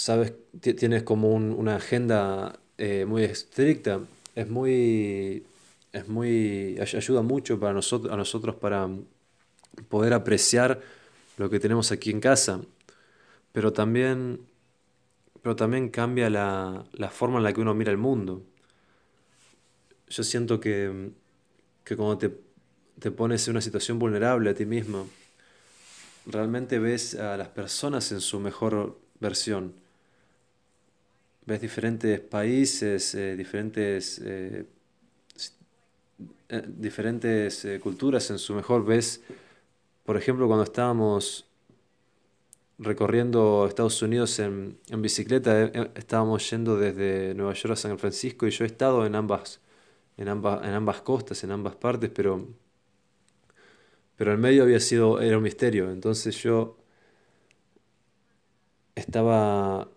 [0.00, 4.00] sabes, tienes como una agenda eh, muy estricta,
[4.34, 5.44] es muy,
[5.92, 8.88] es muy, ayuda mucho para nosotros, a nosotros para
[9.90, 10.80] poder apreciar
[11.36, 12.62] lo que tenemos aquí en casa,
[13.52, 14.40] pero también,
[15.42, 18.42] pero también cambia la, la forma en la que uno mira el mundo.
[20.08, 21.10] Yo siento que,
[21.84, 22.30] que cuando te,
[22.98, 25.08] te pones en una situación vulnerable a ti mismo,
[26.24, 29.79] realmente ves a las personas en su mejor versión.
[31.46, 34.66] Ves diferentes países, eh, diferentes, eh,
[36.48, 39.20] eh, diferentes culturas en su mejor, ves
[40.10, 41.46] por ejemplo, cuando estábamos
[42.78, 48.46] recorriendo Estados Unidos en, bicicleta, eh, eh, estábamos yendo desde Nueva York a San Francisco
[48.46, 49.60] y yo he estado en ambas,
[50.16, 52.44] en ambas, en ambas costas, en ambas partes, pero,
[54.16, 55.90] pero el medio había sido, era un misterio.
[55.92, 56.76] Entonces yo
[58.94, 59.88] estaba,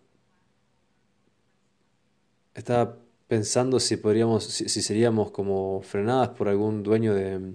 [2.55, 2.97] estaba
[3.27, 7.54] pensando si podríamos, si seríamos como frenadas por algún dueño de,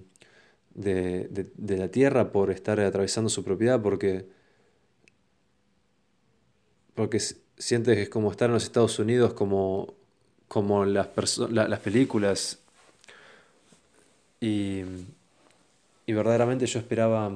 [0.79, 4.27] de, de, la tierra por estar atravesando su propiedad, porque,
[6.95, 9.95] porque sientes que es como estar en los Estados Unidos, como,
[10.47, 11.09] como las,
[11.51, 12.59] las películas.
[14.41, 14.83] Y,
[16.07, 17.33] y verdaderamente yo esperaba,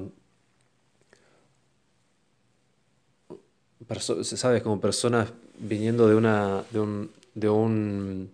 [4.22, 4.62] ¿sabes?
[4.62, 8.32] Como personas viniendo de una, de un, de un,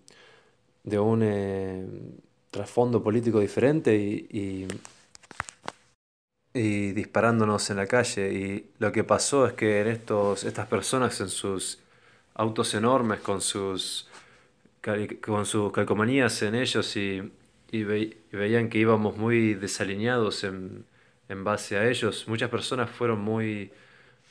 [0.84, 1.86] de un eh,
[2.50, 4.66] trasfondo político diferente y,
[6.54, 8.32] y disparándonos en la calle.
[8.32, 11.80] Y lo que pasó es que en estos, estas personas en sus
[12.34, 14.08] autos enormes, con sus,
[15.20, 17.32] con sus calcomanías en ellos y,
[18.32, 20.86] veían que íbamos muy desalineados en,
[21.28, 22.26] base a ellos.
[22.26, 23.70] Muchas personas fueron muy,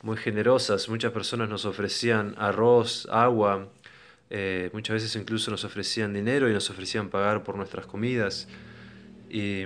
[0.01, 3.69] muy generosas, muchas personas nos ofrecían arroz, agua,
[4.29, 8.47] eh, muchas veces incluso nos ofrecían dinero y nos ofrecían pagar por nuestras comidas.
[9.29, 9.63] Y,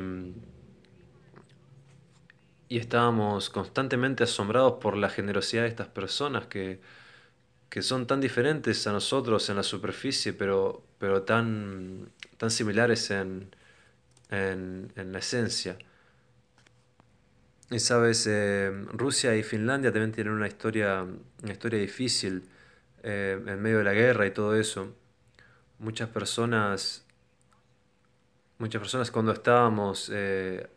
[2.70, 6.80] y estábamos constantemente asombrados por la generosidad de estas personas que,
[7.70, 13.50] que son tan diferentes a nosotros en la superficie, pero, pero tan, tan similares en,
[14.30, 15.78] en, la esencia.
[17.70, 21.06] Y sabes, eh, Rusia y Finlandia también tienen una historia,
[21.44, 22.44] una historia difícil
[23.04, 24.94] eh, en medio de la guerra y todo eso.
[25.80, 27.06] Muchas personas,
[28.60, 30.68] muchas personas cuando estábamos, eh,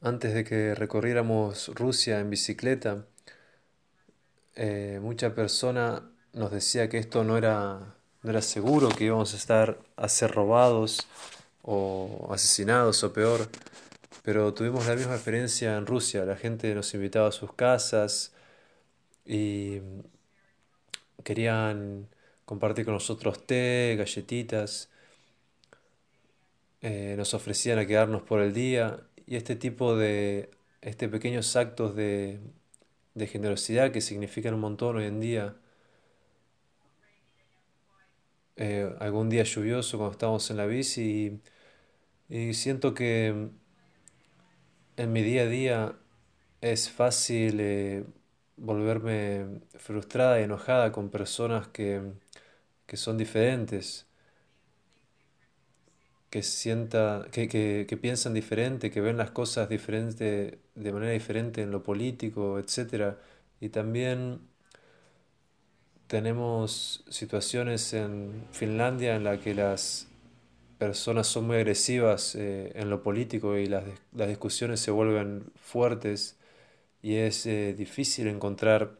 [0.00, 3.04] antes de que recorriéramos Rusia en bicicleta,
[4.54, 9.36] eh, mucha persona nos decía que esto no era, no era seguro, que íbamos a
[9.36, 11.06] estar a ser robados
[11.62, 13.48] o asesinados o peor.
[14.22, 16.24] Pero tuvimos la misma experiencia en Rusia.
[16.24, 18.32] La gente nos invitaba a sus casas
[19.24, 19.80] y
[21.28, 22.08] querían
[22.46, 24.90] compartir con nosotros té, galletitas.
[26.80, 30.50] Eh, nos ofrecían a quedarnos por el día y este tipo de
[30.80, 32.40] este pequeños actos de,
[33.14, 35.56] de generosidad que significan un montón hoy en día.
[38.56, 41.40] Eh, algún día lluvioso cuando estábamos en la bici
[42.30, 43.50] y, siento que
[44.96, 45.92] en mi día a día
[46.60, 48.04] es fácil eh,
[48.58, 52.02] volverme frustrada y enojada con personas que,
[52.86, 54.06] que son diferentes,
[56.30, 61.62] que, sienta, que, que, que, piensan diferente, que ven las cosas diferente, de manera diferente
[61.62, 63.16] en lo político, etc.
[63.60, 64.40] Y también
[66.08, 70.08] tenemos situaciones en Finlandia en las que las
[70.78, 73.84] personas son muy agresivas eh, en lo político y las,
[74.14, 76.37] las, discusiones se vuelven fuertes
[77.02, 78.98] y es eh, difícil encontrar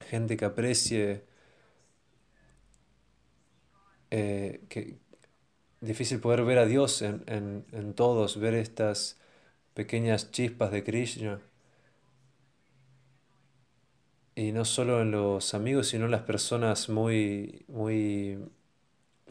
[0.00, 1.24] gente que aprecie
[4.10, 4.98] eh, que,
[5.80, 9.20] difícil poder ver a Dios en, en, en todos, ver estas
[9.74, 11.40] pequeñas chispas de Krishna.
[14.34, 18.38] Y no solo en los amigos, sino en las personas muy, muy,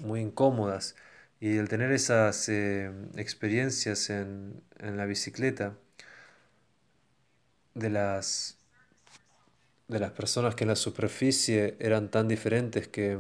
[0.03, 0.95] muy incómodas.
[1.39, 5.77] Y el tener esas eh, experiencias en, en la bicicleta
[7.73, 8.57] de las,
[9.87, 13.19] de las personas que en la superficie eran tan diferentes que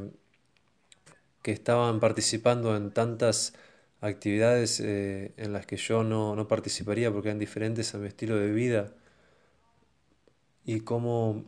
[1.41, 3.53] que estaban participando en tantas
[4.01, 8.35] actividades eh, en las que yo no, no, participaría porque eran diferentes a mi estilo
[8.37, 8.93] de vida
[10.65, 11.43] y cómo,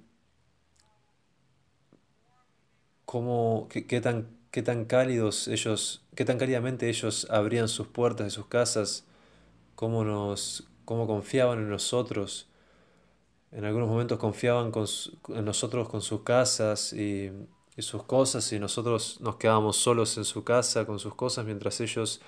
[3.06, 8.32] cómo qué, tan, qué tan cálidos ellos, qué tan cálidamente ellos abrían sus puertas de
[8.32, 9.06] sus casas,
[9.76, 12.48] cómo, nos, cómo confiaban en nosotros.
[13.54, 14.72] En algunos momentos confiaban
[15.30, 17.32] en nosotros con sus casas y
[17.76, 21.80] y sus cosas y nosotros nos quedábamos solos en su casa con sus cosas mientras
[21.82, 22.22] ellos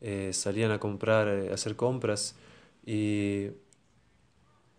[0.00, 2.34] eh, salían a comprar, eh, a hacer compras
[2.84, 3.48] y,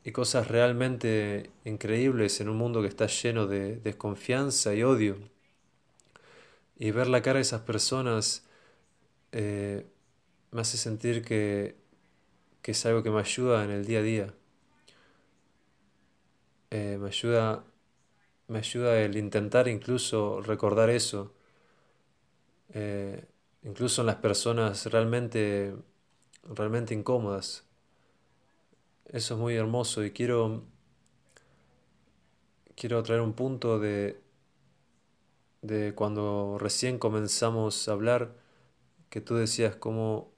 [0.03, 5.17] y, cosas realmente increíbles en un mundo que está lleno de desconfianza y odio.
[6.79, 8.43] Y ver la cara de esas personas
[9.31, 9.85] eh,
[10.51, 11.75] me hace sentir que,
[12.63, 14.33] que, es algo que me ayuda en el día a día.
[16.72, 17.63] Me ayuda
[18.47, 21.34] me ayuda el intentar incluso recordar eso,
[22.74, 23.26] eh,
[23.63, 25.76] incluso en las personas realmente,
[26.55, 27.65] realmente incómodas.
[29.05, 30.63] Eso es muy hermoso y quiero,
[32.76, 34.22] quiero traer un punto de,
[35.61, 38.36] de cuando recién comenzamos a hablar,
[39.09, 40.34] que tú decías como,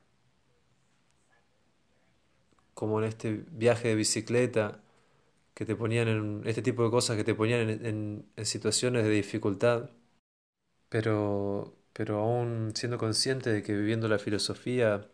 [2.74, 4.83] como en este viaje de bicicleta,
[5.54, 9.10] que te ponían en este tipo de cosas que te ponían en, en, situaciones de
[9.12, 9.90] dificultad,
[10.90, 15.10] pero, pero aún siendo consciente de que viviendo la filosofía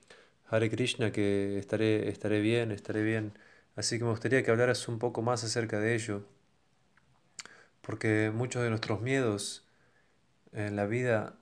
[0.50, 3.34] Hare Krishna que estaré, estaré bien, estaré bien.
[3.76, 6.26] Así que me gustaría que hablaras un poco más acerca de ello,
[7.82, 9.66] porque muchos de nuestros miedos
[10.54, 11.36] en la vida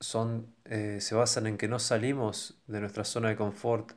[0.00, 3.92] son, eh, se basan en que no salimos de nuestra zona de confort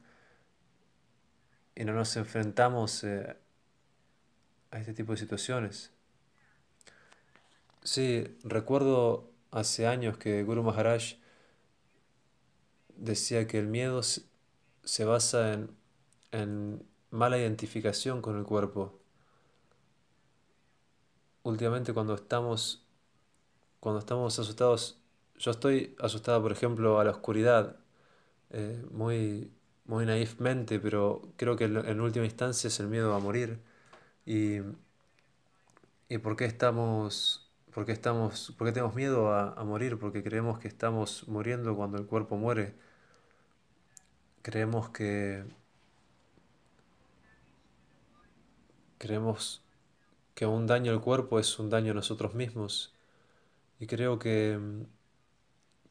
[1.76, 3.36] y no nos enfrentamos eh,
[4.72, 5.92] a este tipo de situaciones.
[7.84, 11.16] Sí, recuerdo hace años que Guru Maharaj
[12.98, 14.02] decía que el miedo
[14.84, 15.72] se basa en,
[16.32, 19.00] en mala identificación con el cuerpo.
[21.44, 22.86] Últimamente cuando estamos,
[23.80, 25.02] cuando estamos asustados,
[25.38, 27.78] yo estoy asustado, por ejemplo, a la oscuridad,
[28.52, 29.52] eh, muy,
[29.86, 30.06] muy
[30.80, 33.60] pero creo que en última instancia es el miedo a morir.
[34.30, 34.62] ¿Y,
[36.10, 39.98] y por qué estamos, por qué estamos, por qué tenemos miedo a, a morir?
[40.00, 42.76] Porque creemos que estamos muriendo cuando el cuerpo muere.
[44.42, 45.44] Creemos que
[48.98, 49.62] creemos
[50.36, 52.94] que un daño al cuerpo es un daño a nosotros mismos.
[53.80, 54.60] Y creo que,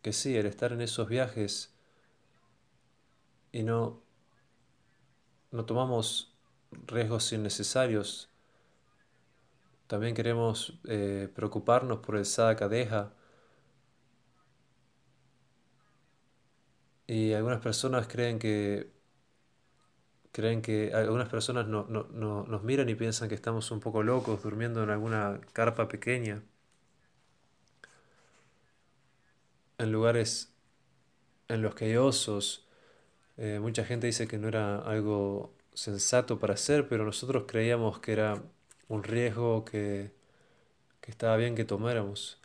[0.02, 1.72] que sí, el estar en esos viajes
[3.52, 4.02] y no,
[5.50, 6.27] no tomamos
[6.86, 8.28] riesgos innecesarios.
[9.86, 12.68] También queremos eh, preocuparnos por el Sadaka
[17.06, 18.92] Y algunas personas creen que
[20.32, 24.02] creen que algunas personas no, no, no, nos miran y piensan que estamos un poco
[24.02, 26.42] locos durmiendo en alguna carpa pequeña,
[29.78, 30.52] en lugares
[31.48, 32.66] en los que hay osos.
[33.38, 38.12] Eh, mucha gente dice que no era algo sensato para hacer, pero nosotros creíamos que
[38.12, 38.42] era
[38.88, 40.12] un riesgo que,
[41.00, 42.40] que estaba bien que tomáramos.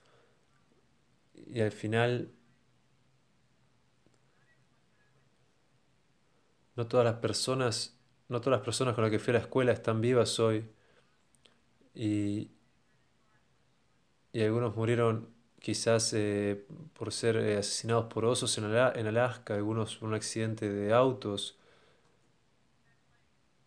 [1.48, 2.32] Y al final
[6.76, 9.72] No todas las personas, no todas las personas con las que fui a la escuela
[9.72, 10.66] están vivas hoy.
[11.96, 12.50] Y,
[14.32, 15.30] y algunos murieron
[15.60, 20.70] quizás eh, por ser eh, asesinados por osos en, en, Alaska, algunos por un accidente
[20.70, 21.58] de autos.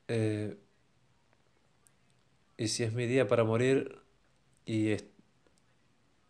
[0.09, 0.57] Eh,
[2.57, 3.99] y si es mi día para morir
[4.67, 4.97] y,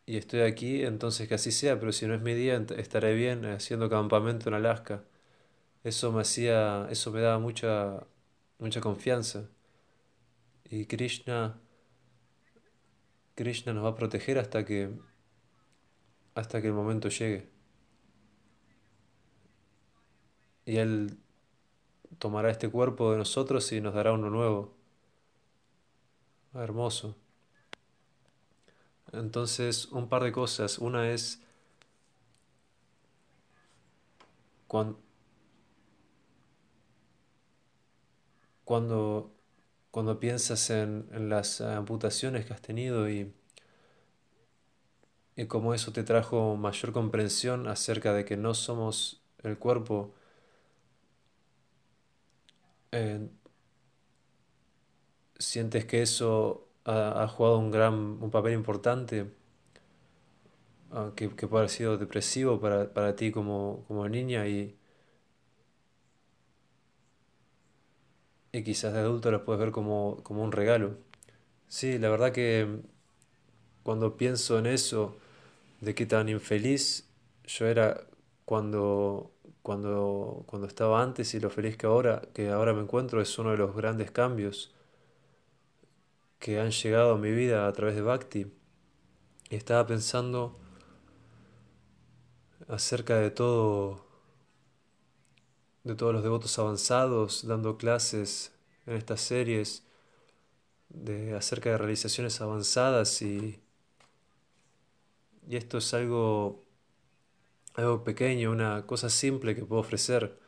[0.07, 3.45] y estoy aquí, entonces que así sea, pero si no es mi día, estaré bien
[3.45, 5.05] haciendo campamento en Alaska.
[5.85, 8.07] Eso me hacía, eso me daba mucha,
[8.59, 9.49] mucha confianza.
[10.69, 11.59] Y Krishna,
[13.37, 14.91] Krishna nos va a proteger hasta que,
[16.35, 17.49] hasta que el momento llegue.
[20.67, 21.19] Y Él
[22.19, 24.75] tomará este cuerpo de nosotros y nos dará uno nuevo.
[26.55, 27.17] Hermoso.
[29.13, 30.79] Entonces, un par de cosas.
[30.79, 31.41] Una es
[34.67, 34.99] cuando,
[38.65, 39.33] cuando,
[39.91, 43.33] cuando piensas en, en, las amputaciones que has tenido y,
[45.37, 50.15] y cómo eso te trajo mayor comprensión acerca de que no somos el cuerpo,
[52.97, 53.29] eh,
[55.39, 59.27] sientes que eso ha, ha, jugado un gran un papel importante,
[60.93, 64.77] uh, que, que, puede haber sido depresivo para, para ti como, como niña y
[68.53, 70.97] y quizás de adulto los puedes ver como, como un regalo.
[71.69, 72.81] Sí, la verdad que
[73.83, 75.17] cuando pienso en eso,
[75.81, 77.09] de qué tan infeliz
[77.47, 78.07] yo era
[78.45, 79.33] cuando,
[79.67, 83.51] cuando, cuando estaba antes y lo feliz que ahora, que ahora me encuentro, es uno
[83.51, 84.73] de los grandes cambios
[86.39, 88.47] que han llegado a mi vida a través de Bhakti.
[89.51, 90.57] Y estaba pensando
[92.69, 94.07] acerca de todo
[95.83, 98.53] de todos los devotos avanzados dando clases
[98.87, 99.83] en estas series
[100.91, 103.61] de, acerca de realizaciones avanzadas y,
[105.49, 106.66] y esto es algo,
[107.77, 110.39] algo pequeño, una cosa simple que puedo ofrecer.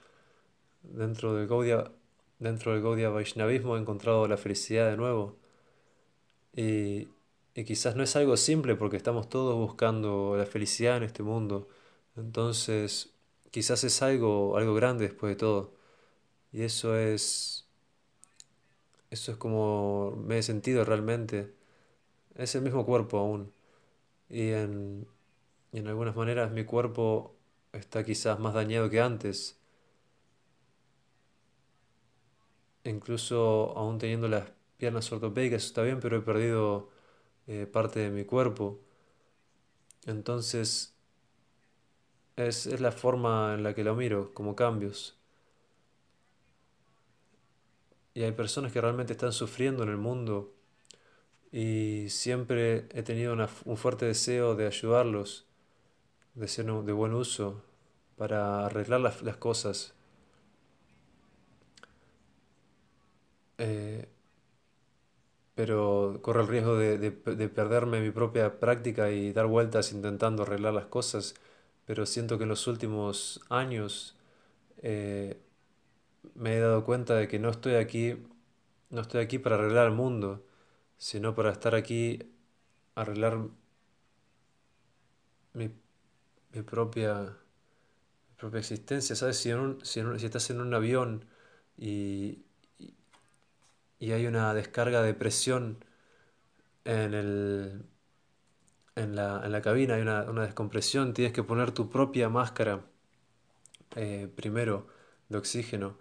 [0.83, 1.93] Dentro del Gaudia,
[2.39, 5.39] dentro del Gaudia Vaishnavismo he encontrado la felicidad de nuevo.
[6.55, 7.09] Y,
[7.55, 11.69] y quizás no es algo simple porque estamos todos buscando la felicidad en este mundo.
[12.17, 13.13] Entonces,
[13.51, 15.75] quizás es algo, algo grande después de todo.
[16.53, 17.67] Y eso es,
[19.11, 21.55] eso es como me he sentido realmente.
[22.37, 23.53] Es el mismo cuerpo aún.
[24.31, 25.07] Y en,
[25.73, 27.37] y en algunas maneras mi cuerpo
[27.73, 29.59] está quizás más dañado que antes.
[32.85, 36.91] Incluso aún teniendo las piernas ortopédicas está bien, pero he perdido
[37.47, 38.81] eh, parte de mi cuerpo.
[40.07, 40.97] Entonces
[42.37, 45.19] es, es la forma en la que lo miro, como cambios.
[48.15, 50.55] Y hay personas que realmente están sufriendo en el mundo
[51.53, 55.48] y siempre he tenido un fuerte deseo de ayudarlos,
[56.35, 57.63] de ser de buen uso,
[58.17, 59.95] para arreglar las, las cosas.
[63.59, 64.09] Eh,
[65.55, 70.43] pero corro el riesgo de, de, de perderme mi propia práctica y dar vueltas intentando
[70.43, 71.35] arreglar las cosas
[71.87, 74.17] pero siento que en los últimos años
[74.83, 75.41] eh,
[76.35, 78.17] me he dado cuenta de que no estoy aquí,
[78.91, 80.45] no estoy aquí para arreglar el mundo,
[80.99, 82.21] sino para estar aquí,
[82.97, 83.39] arreglar
[85.55, 85.71] mi,
[86.59, 87.37] mi propia,
[88.37, 89.17] propia existencia.
[89.17, 89.39] ¿Sabes?
[89.39, 89.51] Si,
[89.83, 91.25] si, si, estás en un avión
[91.77, 92.45] y,
[93.99, 95.85] y hay una descarga de presión
[96.85, 97.85] en, el,
[98.97, 102.85] en, la, en la cabina, hay una, una, descompresión, tienes que poner tu propia máscara
[103.97, 104.87] eh, primero
[105.29, 105.99] de oxígeno.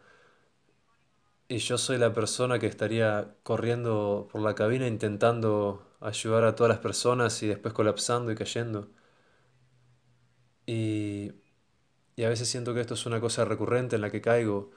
[1.49, 6.70] Y yo soy la persona que estaría corriendo por la cabina intentando ayudar a todas
[6.70, 8.89] las personas y después colapsando y cayendo.
[10.68, 11.32] Y,
[12.15, 14.72] y a veces siento que esto es una cosa recurrente en la que caigo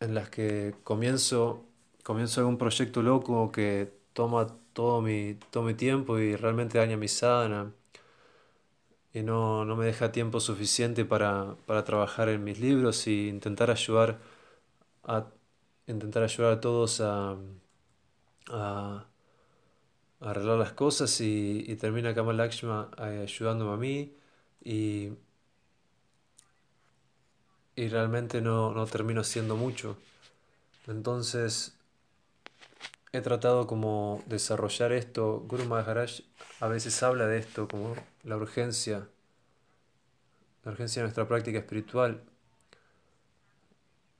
[0.00, 1.64] en las que comienzo,
[2.02, 7.08] comienzo algún proyecto loco que toma todo mi, todo mi tiempo y realmente daña mi
[7.08, 7.72] sana
[9.12, 13.70] y no, no me deja tiempo suficiente para, para, trabajar en mis libros y intentar
[13.70, 14.18] ayudar
[15.04, 15.26] a,
[15.86, 17.36] intentar ayudar a todos a,
[18.50, 19.06] a,
[20.20, 24.14] arreglar las cosas y, termina Kamal Lakshma eh, ayudándome a mí
[24.64, 25.12] y
[27.76, 29.98] y realmente no, no termino siendo mucho.
[30.86, 31.76] Entonces
[33.12, 35.40] he tratado como desarrollar esto.
[35.46, 36.22] Guru Maharaj
[36.60, 37.94] a veces habla de esto como
[38.24, 39.06] la urgencia,
[40.64, 42.22] la urgencia de nuestra práctica espiritual.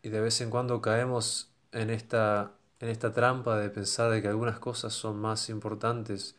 [0.03, 4.29] Y de vez en cuando caemos en esta, en esta trampa de pensar de que
[4.29, 6.37] algunas cosas son más importantes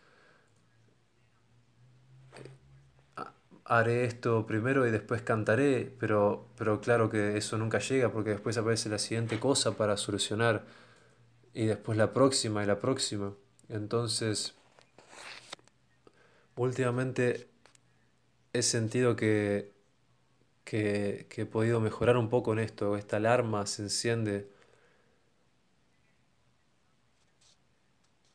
[3.67, 8.57] haré esto primero y después cantaré, pero, pero claro que eso nunca llega porque después
[8.57, 10.65] aparece la siguiente cosa para solucionar
[11.53, 13.33] y después la próxima y la próxima.
[13.69, 14.55] Entonces,
[16.55, 17.47] últimamente
[18.53, 19.71] he sentido que,
[20.65, 24.49] que, que he podido mejorar un poco en esto, esta alarma se enciende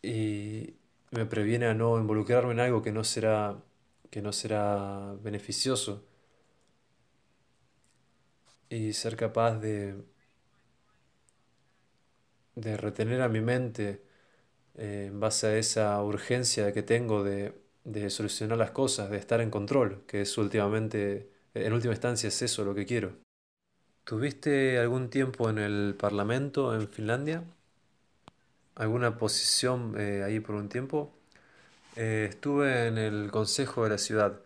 [0.02, 0.74] y
[1.10, 3.62] me previene a no involucrarme en algo que no será
[4.10, 6.04] que no será beneficioso
[8.68, 9.94] y ser capaz de,
[12.54, 14.02] de retener a mi mente
[14.76, 19.40] eh, en base a esa urgencia que tengo de, de, solucionar las cosas, de estar
[19.40, 23.12] en control, que es últimamente, en última instancia es eso lo que quiero.
[24.04, 27.44] ¿Tuviste algún tiempo en el Parlamento en Finlandia?
[28.74, 31.12] ¿Alguna posición eh, ahí por un tiempo?
[31.96, 34.40] Eh, estuve en el Consejo de la Ciudad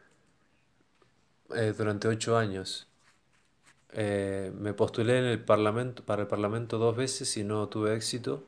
[1.54, 2.88] eh, durante ocho años.
[3.94, 8.44] Me postulé en el parlamento, para el Parlamento dos veces y no tuve éxito.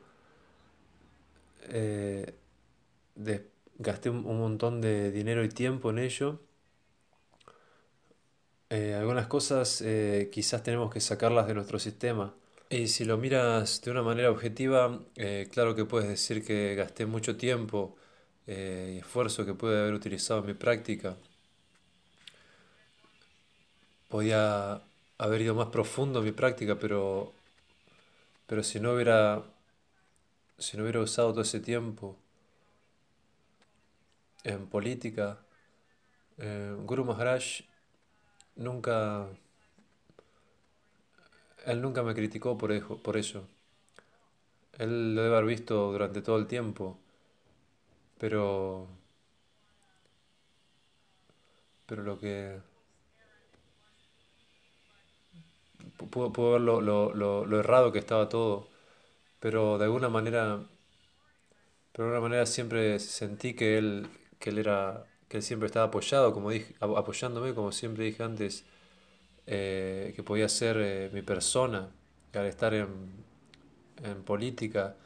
[3.78, 6.40] gasté un, montón de dinero y tiempo en ello.
[8.70, 9.82] algunas cosas
[10.32, 12.34] quizás tenemos que sacarlas de nuestro sistema.
[12.70, 15.00] Y si lo miras de una manera objetiva,
[15.50, 17.96] claro que puedes decir que gasté mucho tiempo
[18.46, 21.16] eh, y esfuerzo que pude haber utilizado en mi práctica.
[24.08, 24.82] Podía
[25.18, 27.32] haber ido más profundo en mi práctica, pero,
[28.46, 29.42] pero si no hubiera
[30.58, 32.16] si no hubiera usado todo ese tiempo
[34.44, 35.38] en política,
[36.38, 37.62] eh, Guru Maharaj
[38.56, 39.28] nunca
[41.72, 43.16] él nunca me criticó por eso, por.
[44.78, 46.98] Él lo debe haber visto durante todo el tiempo
[48.18, 48.86] pero.
[51.86, 52.60] Pero lo que.
[56.10, 58.68] Puedo, ver lo, lo, lo, errado que estaba todo,
[59.40, 60.60] pero de alguna manera.
[61.92, 64.08] Pero de alguna manera siempre sentí que él,
[64.38, 65.06] que él era.
[65.28, 68.64] que él siempre estaba apoyado, como dije, apoyándome, como siempre dije antes,
[69.50, 71.90] eh, que podía ser eh, mi persona,
[72.34, 72.86] al estar en,
[74.04, 74.96] en política.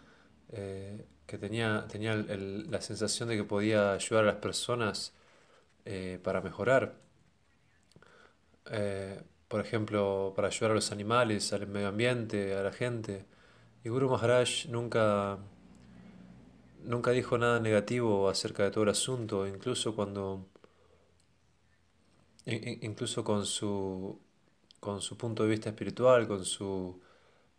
[0.53, 5.14] Eh, que tenía, tenía la sensación de que podía ayudar a las personas
[6.22, 6.95] para mejorar.
[9.49, 13.24] Por ejemplo, para ayudar a los animales, al medio ambiente, a la gente.
[13.84, 15.38] Y Guru Maharaj nunca,
[16.84, 20.47] nunca dijo nada negativo acerca de todo el asunto, incluso cuando
[22.47, 24.18] incluso con su
[24.83, 27.01] con su punto de vista espiritual, con su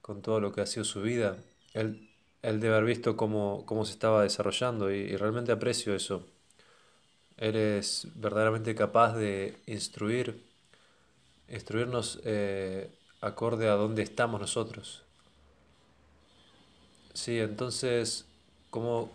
[0.01, 1.37] con todo lo que ha sido su vida.
[1.73, 2.13] Él
[2.43, 6.25] él debe haber visto cómo, cómo se estaba desarrollando y, realmente aprecio eso.
[7.37, 10.43] Eres verdaderamente capaz de instruir,
[11.49, 12.89] instruirnos eh,
[13.21, 15.03] acorde a dónde estamos nosotros.
[17.13, 18.25] Sí, entonces,
[18.69, 19.11] ¿cómo,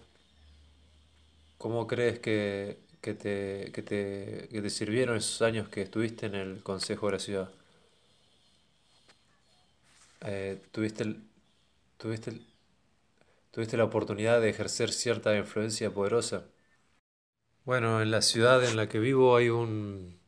[1.58, 6.34] cómo crees que, que, te, que, te, que te sirvieron esos años que estuviste en
[6.34, 7.57] el Consejo de la Ciudad?
[10.20, 11.04] Eh, ¿tuviste,
[11.98, 12.32] tuviste
[13.50, 16.46] ¿Tuviste la oportunidad de ejercer cierta influencia poderosa?
[17.64, 20.18] Bueno, en la ciudad en la que vivo hay un,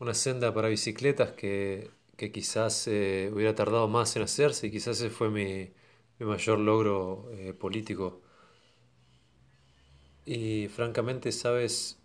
[0.00, 4.98] una senda para bicicletas que, que quizás eh, hubiera tardado más en hacerse y quizás
[4.98, 5.72] ese fue mi,
[6.18, 8.22] mi mayor logro eh, político.
[10.24, 11.98] Y francamente, sabes,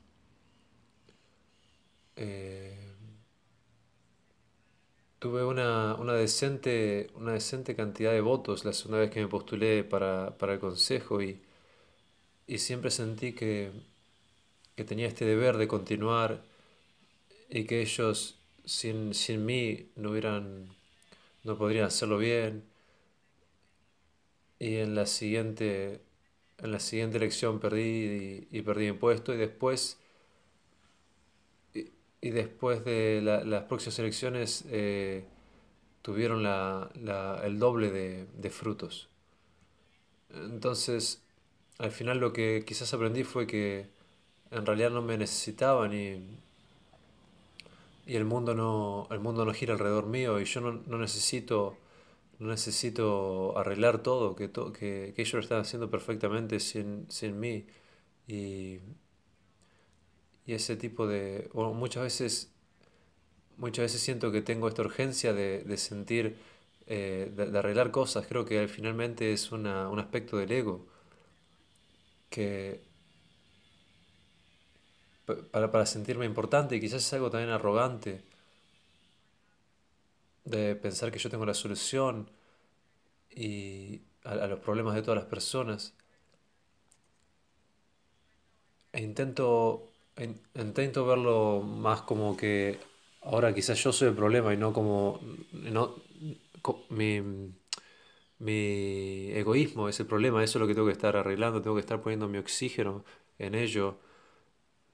[5.25, 9.83] tuve una, una decente, una decente cantidad de votos la segunda vez que me postulé
[9.83, 11.41] para, para el consejo y,
[12.47, 13.71] y siempre sentí que,
[14.75, 16.43] que tenía este deber de continuar
[17.49, 20.69] y que ellos sin, sin mí no hubieran,
[21.43, 22.63] no podrían hacerlo bien.
[24.59, 26.01] Y en la siguiente,
[26.59, 29.99] en la siguiente elección perdí y, y perdí impuesto y después,
[32.21, 35.25] y, después de la- las próximas elecciones eh,
[36.03, 36.89] tuvieron la,
[37.45, 39.09] el doble de, frutos.
[40.29, 41.21] Entonces,
[41.79, 43.87] al final lo que quizás aprendí fue que
[44.51, 46.39] en realidad no me necesitaban y,
[48.05, 51.77] y el mundo no, el mundo no gira alrededor mío y yo no, no necesito,
[52.39, 57.65] no necesito arreglar todo, que, que, que ellos lo están haciendo perfectamente sin, sin mí.
[60.45, 61.49] Y ese tipo de...
[61.53, 62.51] Bueno, muchas veces,
[63.57, 66.37] muchas veces siento que tengo esta urgencia de, de sentir,
[66.87, 68.25] eh, de, arreglar cosas.
[68.27, 70.85] Creo que finalmente es una, un aspecto del ego
[72.29, 72.81] que
[75.25, 78.23] pa- para, para sentirme importante y quizás es algo también arrogante
[80.45, 82.29] de pensar que yo tengo la solución
[83.29, 85.93] y a, a los problemas de todas las personas.
[88.97, 92.79] E intento, in- intento verlo más como que
[93.21, 95.19] ahora quizás yo soy el problema y no como
[95.51, 95.95] no,
[96.89, 97.21] mi,
[98.39, 101.81] mi egoísmo es el problema, eso es lo que tengo que estar arreglando, tengo que
[101.81, 103.03] estar poniendo mi oxígeno
[103.39, 103.99] en ello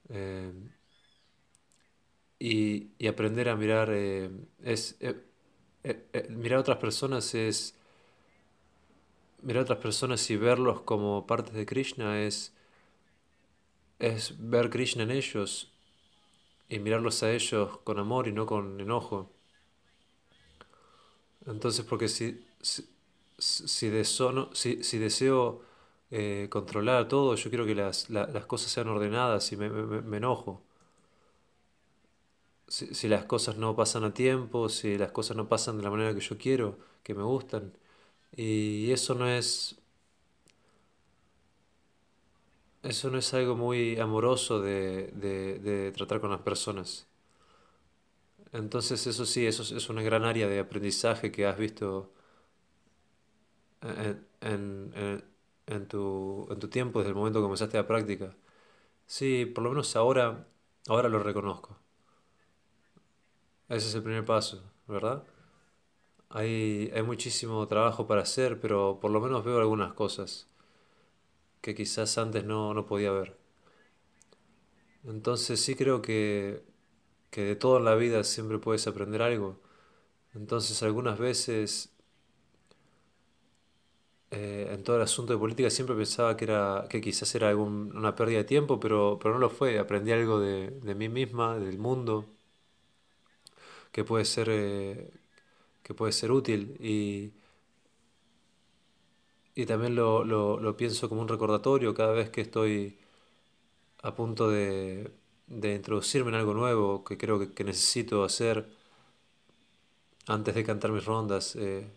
[0.08, 0.52] eh,
[2.38, 4.30] y, y aprender a mirar eh,
[4.62, 5.16] es eh,
[6.30, 7.74] mirar a otras personas es
[9.42, 12.54] mirar a otras personas y verlos como partes de Krishna es
[14.02, 15.72] es ver Krishna en ellos
[16.68, 19.30] y mirarlos a ellos con amor y no con enojo.
[21.46, 22.88] Entonces, porque si, si,
[23.38, 23.68] si,
[24.98, 25.62] deseo
[26.10, 30.02] eh, controlar todo, yo quiero que las, la- las cosas sean ordenadas y me, me-
[30.02, 30.62] me enojo.
[32.68, 35.90] Si, si las cosas no pasan a tiempo, si las cosas no pasan de la
[35.90, 37.72] manera que yo quiero, que me gustan.
[38.36, 39.76] Y eso no es,
[42.82, 47.06] eso no es algo muy amoroso de, de, de tratar con las personas.
[48.52, 52.12] Entonces, eso sí, eso es una gran área de aprendizaje que has visto
[53.80, 55.24] en, en, en-
[55.66, 58.34] en tu, en tu tiempo, desde el momento que comenzaste la práctica.
[59.06, 60.48] Sí, por lo menos ahora,
[60.88, 61.78] ahora lo reconozco.
[63.68, 65.24] Ese es el primer paso, ¿verdad?
[66.30, 70.48] Hay, hay muchísimo trabajo para hacer, pero por lo menos veo algunas cosas
[71.62, 73.38] que quizás antes no, no podía ver.
[75.04, 76.62] Entonces sí creo que,
[77.30, 79.60] que de todo en la vida siempre puedes aprender algo.
[80.34, 81.92] Entonces algunas veces
[84.30, 87.94] eh, en todo el asunto de política siempre pensaba que era, que quizás era algún-
[87.96, 89.78] una pérdida de tiempo, pero, pero no lo fue.
[89.78, 92.26] Aprendí algo de, de mí misma, del mundo,
[93.92, 95.10] que puede ser, eh,
[95.82, 96.76] que puede ser útil.
[96.80, 97.32] Y,
[99.54, 102.98] y también lo, lo, lo pienso como un recordatorio cada vez que estoy
[104.02, 105.12] a punto de,
[105.46, 108.66] de introducirme en algo nuevo que creo que, que necesito hacer
[110.26, 111.54] antes de cantar mis rondas.
[111.56, 111.88] eh.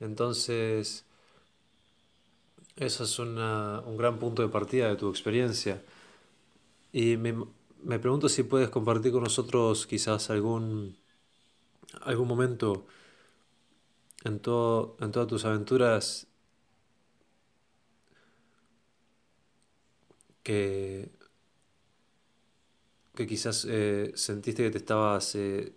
[0.00, 1.06] Entonces,
[2.76, 5.82] eso es una- un gran punto de partida de tu experiencia.
[6.92, 7.34] Y me,
[7.82, 10.96] me pregunto si puedes compartir con nosotros quizás algún,
[12.02, 12.86] algún momento
[14.24, 16.26] en, todo, en todas tus aventuras
[20.42, 21.10] que,
[23.14, 25.74] que quizás eh, sentiste que te estabas eh,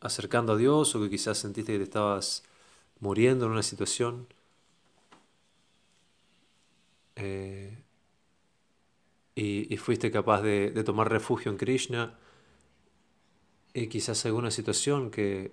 [0.00, 2.42] acercando a Dios o que quizás sentiste que te estabas
[3.00, 4.26] muriendo en una situación.
[7.16, 7.82] Eh,
[9.34, 12.18] y, y fuiste capaz de, de tomar refugio en Krishna.
[13.74, 15.52] Y quizás alguna situación que,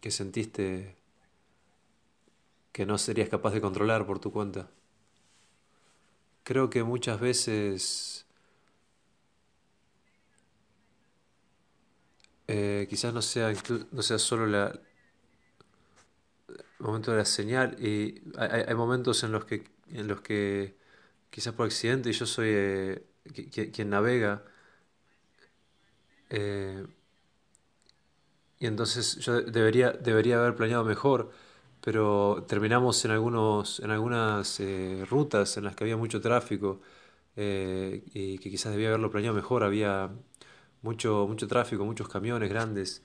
[0.00, 0.96] que sentiste
[2.74, 4.62] que no serías capaz de controlar por tu cuenta.
[6.44, 8.26] Creo que muchas veces
[12.46, 13.52] eh, quizás no sea,
[13.92, 14.80] no sea solo la, el
[16.86, 20.76] momento de la señal y hay, hay- momentos en los que, en los que
[21.30, 23.06] quizás por accidente yo soy, eh,
[23.72, 24.44] quien navega.
[26.30, 26.84] Eh,
[28.58, 31.30] y entonces yo debería, debería haber planeado mejor,
[31.84, 36.80] pero terminamos en, algunos, en algunas eh, rutas en las que había mucho tráfico
[37.36, 39.64] eh, y que quizás debía haberlo planeado mejor.
[39.64, 40.10] Había
[40.82, 43.02] mucho, mucho tráfico, muchos camiones grandes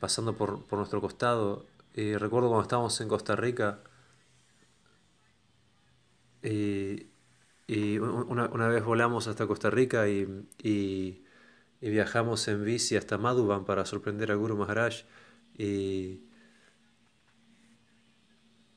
[0.00, 1.66] pasando por, por nuestro costado.
[1.94, 3.80] Y recuerdo cuando estábamos en Costa Rica,
[6.42, 7.08] y,
[7.66, 11.24] y una, una, vez volamos hasta Costa Rica y, y,
[11.80, 15.04] viajamos en bici hasta Madhuban para sorprender a Guru Maharaj.
[15.56, 16.27] Y,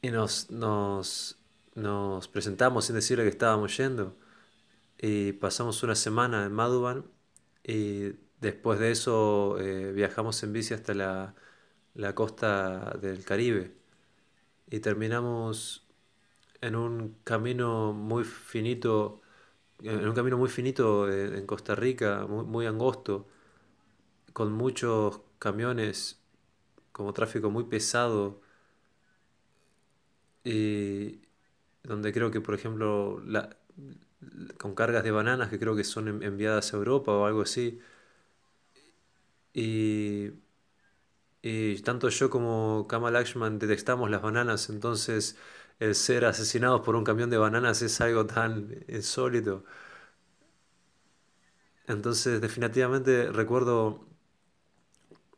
[0.01, 1.37] y nos, nos,
[1.75, 4.17] nos presentamos sin decirle que estábamos yendo.
[4.99, 7.05] Y pasamos una semana en Madhuban
[7.63, 11.35] y después de eso eh, viajamos en bici hasta la,
[11.95, 13.75] la costa del Caribe.
[14.69, 15.87] Y terminamos
[16.61, 19.21] en un camino muy finito,
[19.81, 23.27] en un camino muy finito en Costa Rica, muy, angosto,
[24.33, 26.21] con muchos camiones,
[26.91, 28.40] como tráfico muy pesado,
[30.43, 31.21] y
[31.83, 33.57] donde creo que, por ejemplo, la,
[34.57, 37.79] con cargas de bananas que creo que son enviadas a Europa o algo así.
[39.53, 40.31] Y,
[41.41, 45.37] y tanto yo como Kamal Lakshman detectamos las bananas, entonces
[45.79, 49.63] el ser asesinados por un camión de bananas es algo tan insólito.
[51.87, 54.07] Entonces, definitivamente recuerdo,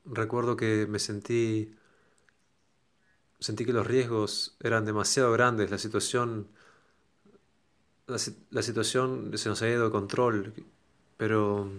[0.05, 1.75] recuerdo que me sentí,
[3.43, 6.47] sentí que los riesgos eran demasiado grandes, la situación,
[8.07, 10.53] la, situación se nos ha ido de control,
[11.17, 11.69] pero,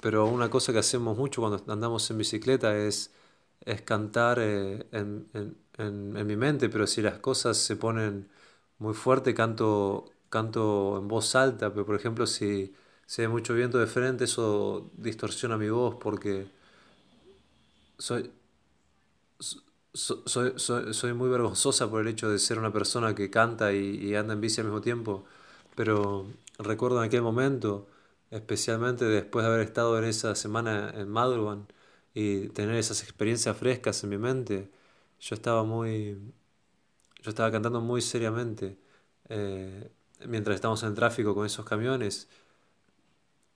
[0.00, 3.10] pero una cosa que hacemos mucho cuando andamos en bicicleta es,
[3.64, 5.26] es cantar eh, en,
[5.78, 8.28] en, mi mente, pero si las cosas se ponen
[8.78, 12.72] muy fuerte, canto, canto en voz alta, pero por ejemplo si,
[13.06, 16.46] si hay mucho viento de frente, eso distorsiona mi voz porque
[17.98, 18.30] soy,
[19.94, 24.14] soy, soy, soy muy vergonzosa por el hecho de ser una persona que canta y,
[24.14, 25.24] anda en bici al mismo tiempo,
[25.74, 26.26] pero
[26.58, 27.88] recuerdo en aquel momento,
[28.30, 31.66] especialmente después de haber estado en esa semana en Madrugan
[32.14, 34.70] y tener esas experiencias frescas en mi mente,
[35.20, 36.18] yo estaba muy,
[37.22, 38.78] yo estaba cantando muy seriamente
[39.28, 39.90] eh,
[40.26, 42.28] mientras estábamos en tráfico con esos camiones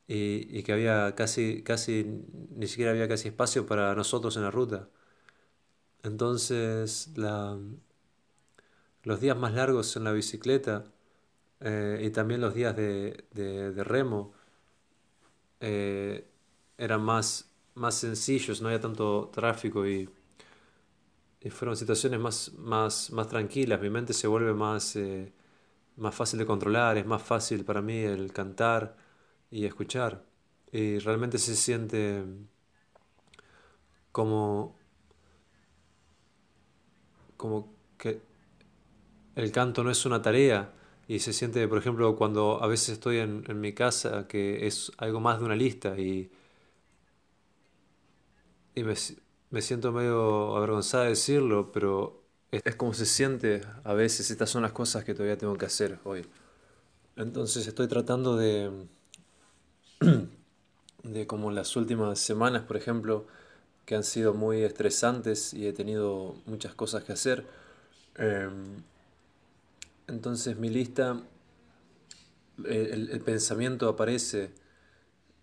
[0.09, 2.05] y, y, que había casi, casi,
[2.51, 4.89] ni siquiera había casi espacio para nosotros en la ruta.
[6.07, 7.59] Entonces, la,
[9.03, 10.85] los días más largos en la bicicleta
[11.61, 14.33] eh, y también los días de, de, remo
[15.61, 16.29] eh,
[16.79, 20.09] eran más, más sencillos, no había tanto tráfico y
[21.51, 25.33] fueron situaciones más, más, más tranquilas, mi mente se vuelve más, eh,
[25.97, 28.97] más fácil de controlar, es más fácil para mí el cantar
[29.51, 30.25] y escuchar.
[30.73, 32.25] Y realmente se siente
[34.13, 34.76] como,
[37.37, 38.21] como que
[39.35, 40.73] el canto no es una tarea
[41.09, 44.91] y se siente, por ejemplo, cuando a veces estoy en, en mi casa, que es
[44.99, 46.31] algo más de una lista y,
[48.75, 48.95] y me,
[49.51, 54.31] me siento medio avergonzada de decirlo, pero es, como se siente a veces.
[54.31, 56.27] Estas son las cosas que todavía tengo que hacer hoy.
[57.17, 58.89] Entonces estoy tratando de,
[61.03, 63.27] de como las últimas semanas, por ejemplo,
[63.87, 67.47] que han sido muy estresantes y he tenido muchas cosas que hacer.
[68.17, 68.83] Em,
[70.09, 71.21] entonces mi lista,
[72.65, 74.51] el, el pensamiento aparece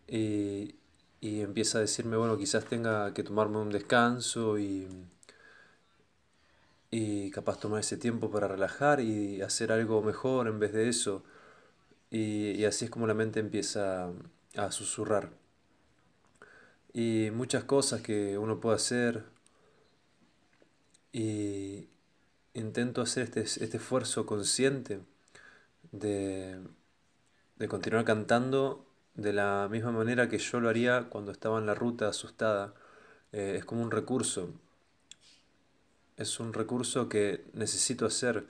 [0.08, 0.76] y,
[1.22, 4.88] y empieza a decirme, bueno, quizás tenga que tomarme un descanso y,
[6.92, 11.24] y capaz tomar ese tiempo para relajar y hacer algo mejor en vez de eso.
[12.12, 14.12] Y, así es como la mente empieza
[14.58, 15.32] a susurrar.
[16.94, 19.24] Y muchas cosas que uno puede hacer
[21.12, 21.88] y
[22.54, 25.00] intento hacer este, este esfuerzo consciente
[25.92, 26.60] de,
[27.58, 28.86] de continuar cantando
[29.16, 32.74] de la misma manera que yo lo haría cuando estaba en la ruta asustada.
[33.32, 34.50] Eh, es como un recurso.
[36.18, 38.46] Es un recurso que necesito hacer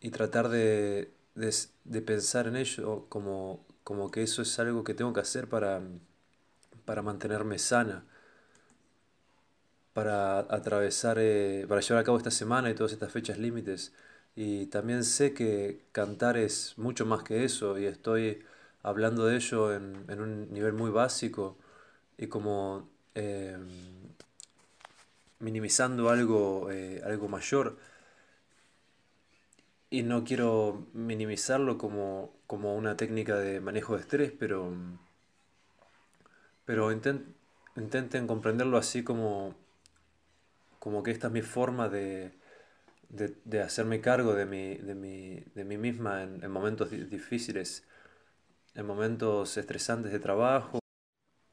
[0.00, 1.10] y tratar de,
[2.06, 5.80] pensar en ello como, como, que eso es algo que tengo que hacer para,
[6.88, 8.02] para mantenerme sana,
[9.92, 13.92] para atravesar, eh, para llevar a cabo esta semana y todas estas fechas límites.
[14.36, 18.44] Y también sé que cantar es mucho más que eso y estoy
[18.82, 21.58] hablando de ello en, en un nivel muy básico
[22.18, 23.68] y como em,
[25.40, 27.76] minimizando algo, eh, algo mayor.
[29.90, 34.72] y no quiero minimizarlo como, como una técnica de manejo de estrés, pero,
[36.68, 37.26] pero inten-
[37.84, 39.28] intenten comprenderlo así como,
[40.78, 42.32] como que esta es mi forma de,
[43.10, 47.04] de, de hacerme cargo de mí, de mí, de mí misma en, en momentos di-
[47.04, 47.86] difíciles,
[48.74, 50.80] en momentos estresantes de trabajo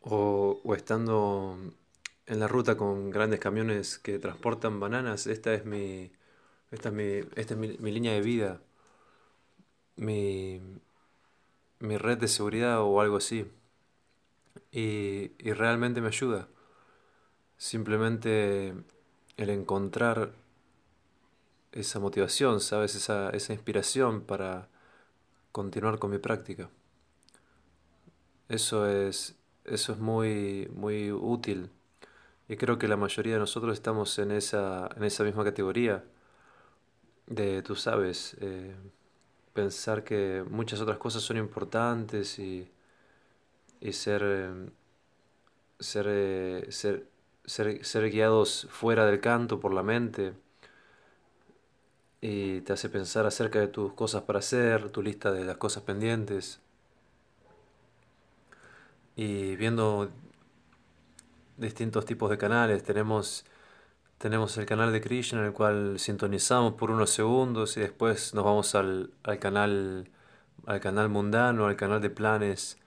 [0.01, 1.57] o, o estando
[2.27, 5.27] en la ruta con grandes camiones que transportan bananas.
[5.27, 6.11] Esta es mi,
[6.71, 7.05] esta es mi,
[7.35, 8.61] esta es mi, mi línea de vida,
[9.97, 10.61] mi,
[11.79, 13.45] mi red de seguridad o algo así.
[14.71, 16.47] Y, y realmente me ayuda.
[17.57, 18.73] Simplemente
[19.37, 20.33] el encontrar
[21.71, 22.95] esa motivación, ¿sabes?
[22.95, 24.69] Esa, esa inspiración para
[25.51, 26.69] continuar con mi práctica.
[28.49, 31.69] Eso es, eso es muy, muy útil.
[32.47, 36.03] Y creo que la mayoría de nosotros estamos en esa, en esa misma categoría
[37.27, 38.75] de, tú sabes, eh,
[39.53, 42.69] pensar que muchas otras cosas son importantes y,
[43.81, 44.69] y ser, eh,
[45.79, 47.07] eh, ser,
[47.45, 50.33] ser, ser guiados fuera del canto por la mente
[52.21, 55.83] y te hace pensar acerca de tus cosas para hacer, tu lista de las cosas
[55.83, 56.59] pendientes
[59.15, 60.09] y viendo
[61.57, 62.83] distintos tipos de canales.
[62.83, 63.45] Tenemos,
[64.17, 68.43] tenemos el canal de Krishna en el cual sintonizamos por unos segundos y después nos
[68.43, 70.09] vamos al, al canal,
[70.65, 72.77] al canal mundano, al canal de planes.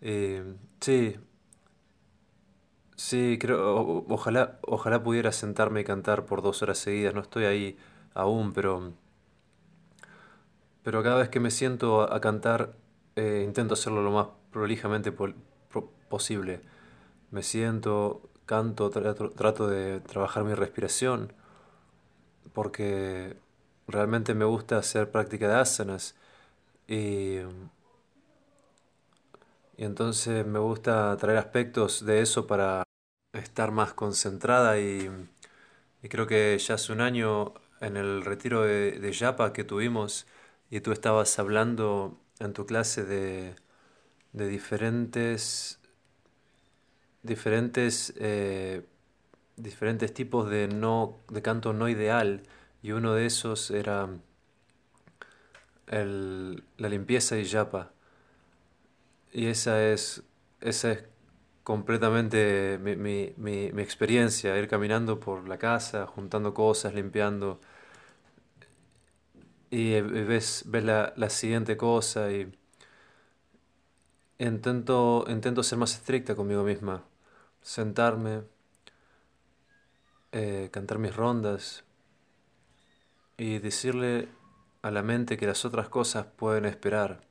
[0.00, 0.44] Eh,
[0.80, 1.16] sí,
[2.96, 7.14] sí, creo, ojalá, ojalá pudiera sentarme y cantar por dos horas seguidas.
[7.14, 7.78] No estoy ahí
[8.14, 8.92] aún, pero,
[10.82, 12.74] pero cada vez que me siento a, cantar,
[13.16, 15.12] eh, intento hacerlo lo más prolijamente
[16.08, 16.60] posible.
[17.30, 21.32] Me siento, canto, trato, trato de trabajar mi respiración,
[22.52, 23.36] porque
[23.86, 26.14] realmente me gusta hacer práctica de asanas
[26.88, 27.38] y,
[29.78, 32.84] y entonces me gusta traer aspectos de eso para
[33.32, 35.10] estar más concentrada y,
[36.08, 40.26] creo que ya hace un año en el retiro de, de Yapa que tuvimos
[40.70, 43.56] y tú estabas hablando en tu clase de,
[44.32, 45.80] de diferentes
[47.22, 48.82] diferentes, eh,
[49.56, 52.42] diferentes tipos de, no, de canto no ideal
[52.82, 54.08] y uno de esos era
[55.86, 57.92] el- la limpieza y yapa.
[59.32, 60.22] Y esa es,
[60.60, 61.04] esa es
[61.64, 67.60] completamente mi, mi, mi, mi experiencia, ir caminando por la casa, juntando cosas, limpiando,
[69.70, 72.50] y eh, ves, ves la, la siguiente cosa y
[74.38, 77.04] intento, intento ser más estricta conmigo misma,
[77.62, 78.42] sentarme,
[80.32, 81.84] eh, cantar mis rondas
[83.38, 84.28] y decirle
[84.82, 87.27] a la mente que las otras cosas pueden esperar.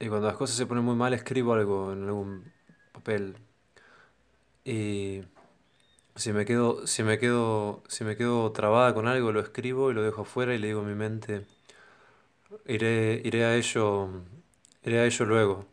[0.00, 2.52] Y cuando las cosas se ponen muy mal, escribo algo en algún
[2.92, 3.36] papel.
[4.64, 5.22] Y
[6.16, 9.94] si me quedo, si me quedo, si me quedo trabada con algo, lo escribo y
[9.94, 11.46] lo dejo afuera y le digo a mi mente,
[12.66, 14.08] iré, iré a ello,
[14.84, 15.66] iré a ello luego.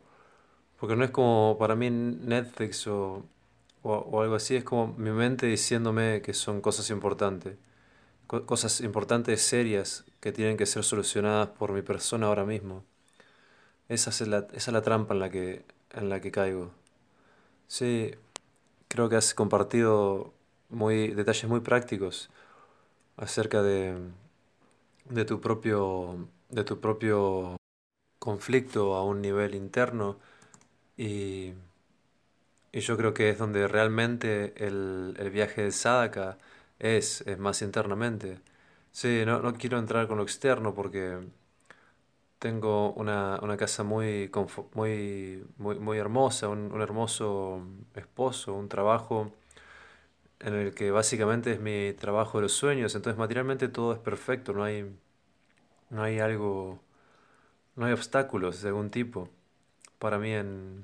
[0.79, 3.25] Porque no es como para mí Netflix o,
[3.83, 7.57] o, o algo así, es como mi mente diciéndome que son cosas importantes.
[8.27, 12.85] Co- cosas importantes, serias, que tienen que ser solucionadas por mi persona ahora mismo.
[13.89, 16.71] Esa es la, esa es la trampa en la que, en la que caigo.
[17.67, 18.11] Sí,
[18.89, 20.33] creo que has compartido
[20.69, 22.29] muy, detalles muy prácticos
[23.17, 23.95] acerca de,
[25.09, 27.57] de tu propio, de tu propio
[28.19, 30.19] conflicto a un nivel interno
[30.97, 31.53] y,
[32.71, 36.37] y yo creo que es donde realmente el, el viaje de Sadaka
[36.79, 38.39] es, es más internamente.
[38.91, 41.19] Sí, no, no quiero entrar con lo externo porque
[42.39, 44.29] tengo una, una casa muy,
[44.75, 47.61] muy, muy, muy hermosa, un, un hermoso
[47.95, 49.31] esposo, un trabajo
[50.39, 54.53] en el que básicamente es mi trabajo de los sueños, entonces materialmente todo es perfecto,
[54.53, 54.85] no hay,
[55.89, 56.79] no hay algo,
[57.75, 59.29] no hay obstáculos de algún tipo
[59.99, 60.83] para mí en,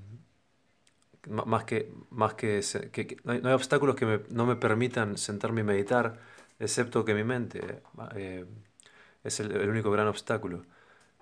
[1.45, 4.55] más que, más que, que- que- no hay, no hay obstáculos que me- no me
[4.55, 6.19] permitan sentarme y meditar,
[6.59, 7.81] excepto que mi mente
[8.15, 8.45] eh,
[9.23, 10.65] es el, el único gran obstáculo.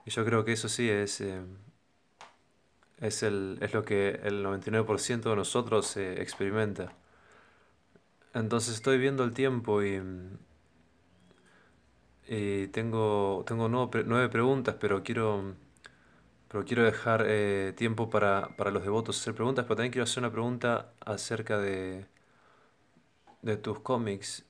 [0.06, 1.42] Y yo creo que eso sí es, eh,
[3.02, 6.94] es, el, es lo que el 99% de nosotros eh, experimenta.
[8.34, 10.02] Entonces estoy viendo el tiempo y,
[12.28, 15.56] y tengo, tengo nueve, nueve preguntas, pero quiero,
[16.50, 20.20] pero quiero dejar eh, tiempo para, para los devotos hacer preguntas, pero también quiero hacer
[20.24, 22.06] una pregunta acerca de,
[23.42, 24.46] de tus cómics,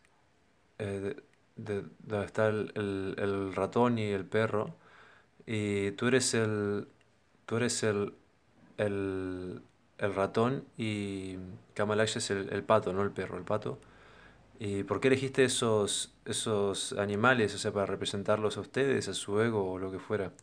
[0.80, 1.16] eh,
[1.56, 4.76] de, de donde está el, el- el ratón y el perro,
[5.56, 6.88] y tú eres el,
[7.46, 8.14] tú eres el,
[8.78, 9.62] el,
[10.00, 11.38] el ratón y
[11.76, 13.80] Kamalash es el, el pato, no el perro, el pato.
[14.60, 19.42] ¿Y por qué elegiste esos, esos animales, o sea, para representarlos a ustedes, a su
[19.42, 20.34] ego o lo que fuera?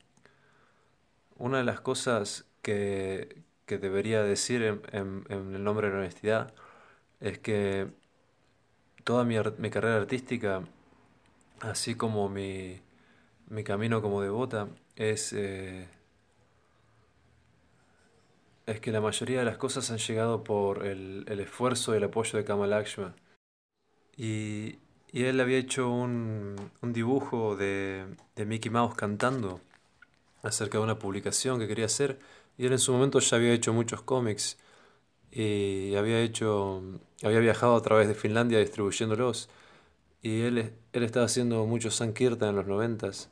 [1.38, 6.52] Una de las cosas que, que debería decir en, en- el nombre de la honestidad
[7.20, 7.88] es que
[9.04, 10.62] toda mi, mi carrera artística,
[11.60, 12.80] así como mi,
[13.48, 15.88] mi camino como devota, es, eh,
[18.66, 22.04] es que la mayoría de las cosas han llegado por el, el esfuerzo y el
[22.04, 23.14] apoyo de Kamalakshma.
[24.16, 24.78] Y,
[25.12, 28.04] y él había hecho un, un dibujo de,
[28.36, 29.60] de Mickey Mouse cantando
[30.42, 32.20] acerca de una publicación que quería hacer.
[32.58, 34.58] Y él en su momento ya había hecho muchos cómics
[35.32, 36.82] y había hecho,
[37.24, 39.50] había viajado a través de Finlandia distribuyéndolos.
[40.22, 43.30] Y él, él estaba haciendo mucho Sankirtan en los noventas.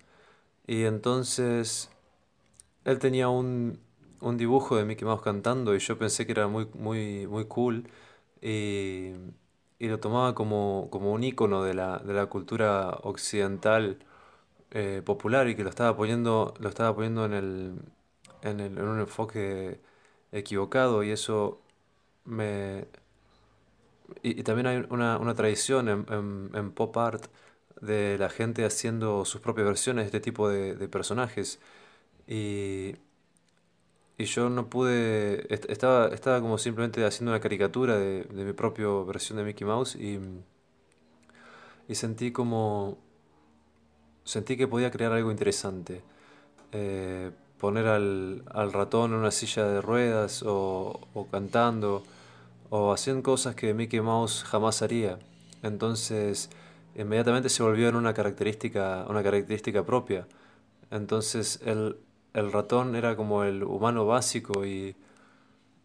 [0.67, 1.91] Y entonces
[2.85, 3.81] él tenía un,
[4.21, 7.89] un dibujo de Mickey Mouse cantando y yo pensé que era muy, muy, muy cool.
[8.43, 9.13] Y,
[9.79, 13.99] y lo tomaba como, como un icono de la, de la cultura occidental
[14.73, 17.75] eh, popular y que lo estaba poniendo, lo estaba poniendo en el,
[18.43, 19.81] en el- en un enfoque
[20.33, 21.63] equivocado y eso
[22.25, 22.89] me...
[24.23, 27.27] Y, y también hay una, una tradición en, en- en pop art
[27.81, 31.61] de la gente haciendo sus propias versiones de este tipo de, de personajes
[32.29, 32.97] y,
[34.19, 38.53] y yo no pude, est- estaba, estaba como simplemente haciendo una caricatura de, de mi
[38.53, 40.19] propia versión de Mickey Mouse y,
[41.89, 42.99] y sentí como,
[44.25, 46.03] sentí que podía crear algo interesante.
[46.73, 52.05] Eh, poner al, al ratón en una silla de ruedas o, o cantando
[52.71, 55.19] o haciendo cosas que Mickey Mouse jamás haría.
[55.63, 56.51] Entonces,
[56.97, 60.27] inmediatamente se volvió en una característica, una característica propia.
[60.91, 61.99] Entonces, el,
[62.35, 64.97] el ratón era como el humano básico y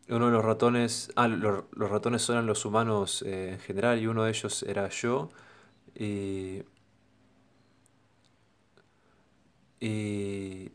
[0.10, 4.08] uno de los ratones, ah, los, los ratones eran los humanos eh, en general y
[4.08, 5.30] uno de ellos era yo
[5.96, 6.64] y,
[9.80, 10.72] y,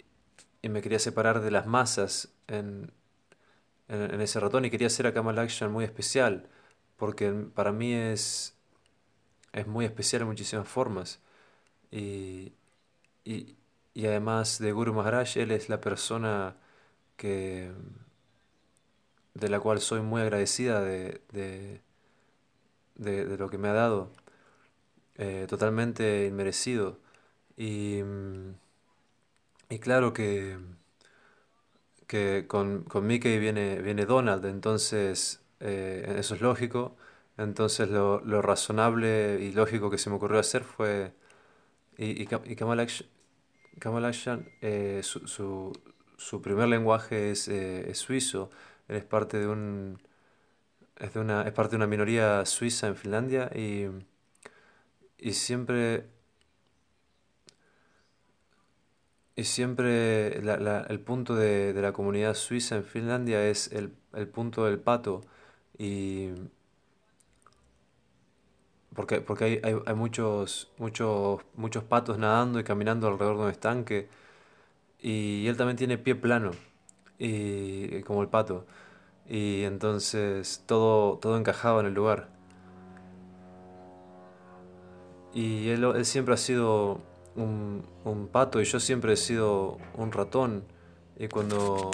[0.62, 2.93] y me quería separar de las masas en,
[3.89, 6.49] en, en ese ratón y quería hacer a Kamal Action muy especial
[6.97, 8.55] porque para mí es,
[9.57, 11.20] es muy especial en muchísimas formas
[11.92, 12.54] y,
[13.24, 13.57] y,
[13.94, 16.57] y además de Guru Maharaj, él es la persona
[17.16, 17.72] que,
[19.34, 21.80] de la cual soy muy agradecida de, de,
[22.96, 24.11] de- lo que me ha dado,
[25.16, 26.98] eh, totalmente inmerecido.
[27.57, 28.00] Y,
[29.68, 30.59] y claro que,
[32.07, 36.96] que con, con Mickey viene, viene Donald, entonces eh, eso es lógico.
[37.39, 41.12] Entonces lo, lo razonable y lógico que se me ocurrió hacer fue...
[41.99, 42.57] Y, y, y
[43.78, 45.72] Kamal Action, eh, su, su,
[46.16, 48.51] su primer lenguaje es, eh, es suizo.
[48.89, 49.99] Él es parte de un,
[50.97, 53.87] es de una, es parte de una minoría suiza en Finlandia y,
[55.18, 56.07] y siempre,
[59.34, 63.95] y siempre la- la- el punto de, de la comunidad suiza en Finlandia es el,
[64.14, 65.20] el punto del pato.
[65.78, 66.30] Y
[68.97, 73.51] porque, porque hay, hay, hay muchos, muchos, muchos patos nadando y caminando alrededor de un
[73.51, 74.09] estanque.
[75.01, 76.53] Y él también tiene pie plano,
[77.18, 78.67] y, como el pato.
[79.29, 82.29] Y entonces todo, todo encajaba en el lugar.
[85.35, 87.03] Y él, él siempre ha sido
[87.37, 90.64] un, un pato y yo siempre he sido un ratón.
[91.18, 91.91] Y cuando,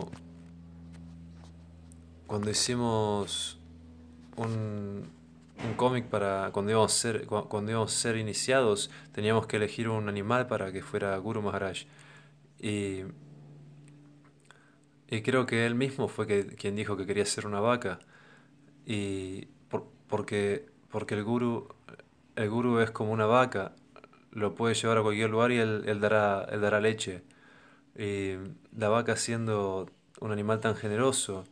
[2.27, 3.59] cuando hicimos
[4.37, 5.11] un,
[5.62, 9.56] un cómic para cuando íbamos a ser, cu- cuando íbamos a ser iniciados, teníamos que
[9.56, 11.84] elegir un animal para que fuera Guru Maharaj.
[12.60, 13.02] Y,
[15.09, 16.26] y creo que él mismo fue
[16.56, 17.98] quien dijo que quería ser una vaca.
[18.86, 21.68] Y por- porque, porque el guru,
[22.36, 23.74] el guru es como una vaca,
[24.32, 27.22] lo puede llevar a cualquier lugar y él, él dará, él dará leche.
[27.98, 28.34] Y
[28.76, 29.90] la vaca siendo
[30.20, 31.44] un animal tan generoso,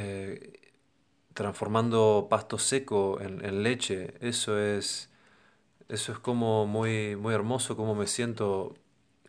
[0.00, 0.72] eh,
[1.34, 5.10] transformando pasto seco en, leche, eso es,
[5.88, 8.74] eso es como muy, muy hermoso, como me siento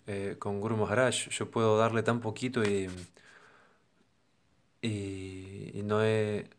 [0.07, 1.29] eh, con Guru Maharaj.
[1.29, 2.89] Yo puedo darle tan poquito y,
[4.81, 6.49] y, no he,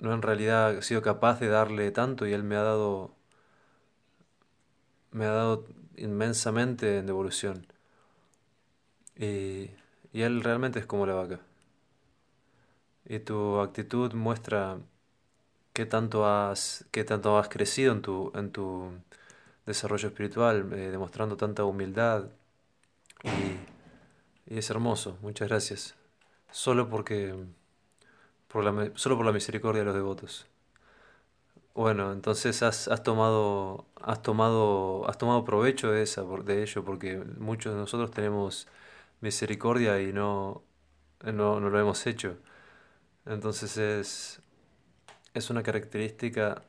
[0.00, 3.14] no en realidad sido capaz de darle tanto y él me ha dado,
[5.12, 7.66] me ha dado inmensamente en devolución.
[9.16, 9.70] Y
[10.22, 11.40] él realmente es como la vaca.
[13.04, 14.78] Y tu actitud muestra,
[15.72, 18.92] qué tanto has, qué tanto has crecido en tu, en tu
[19.66, 22.26] desarrollo espiritual, eh, demostrando tanta humildad.
[23.24, 25.94] Y, es hermoso, muchas gracias.
[26.50, 27.34] Solo porque,
[28.48, 30.46] por la, solo por la misericordia de los devotos.
[31.74, 37.16] Bueno, entonces has, has tomado, has tomado, has tomado provecho de esa, de ello, porque
[37.38, 38.68] muchos de nosotros tenemos
[39.22, 40.62] misericordia y no,
[41.24, 42.36] no, no lo hemos hecho.
[43.26, 44.40] Entonces es,
[45.34, 46.62] es una característica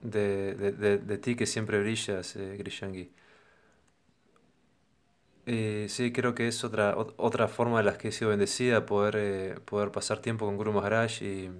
[0.00, 3.10] de, de, de, ti que siempre brillas, eh, Grishangi.
[5.46, 9.16] Eh, sí, creo que es otra, otra forma de las que he sido bendecida, poder,
[9.16, 11.50] eh, poder pasar tiempo con Guru Maharaj y,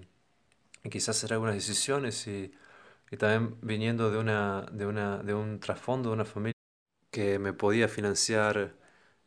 [0.85, 2.53] y quizás hacer algunas decisiones y,
[3.11, 6.55] y también viniendo de, una, de, una, de un trasfondo, de una familia
[7.12, 8.77] que me podía financiar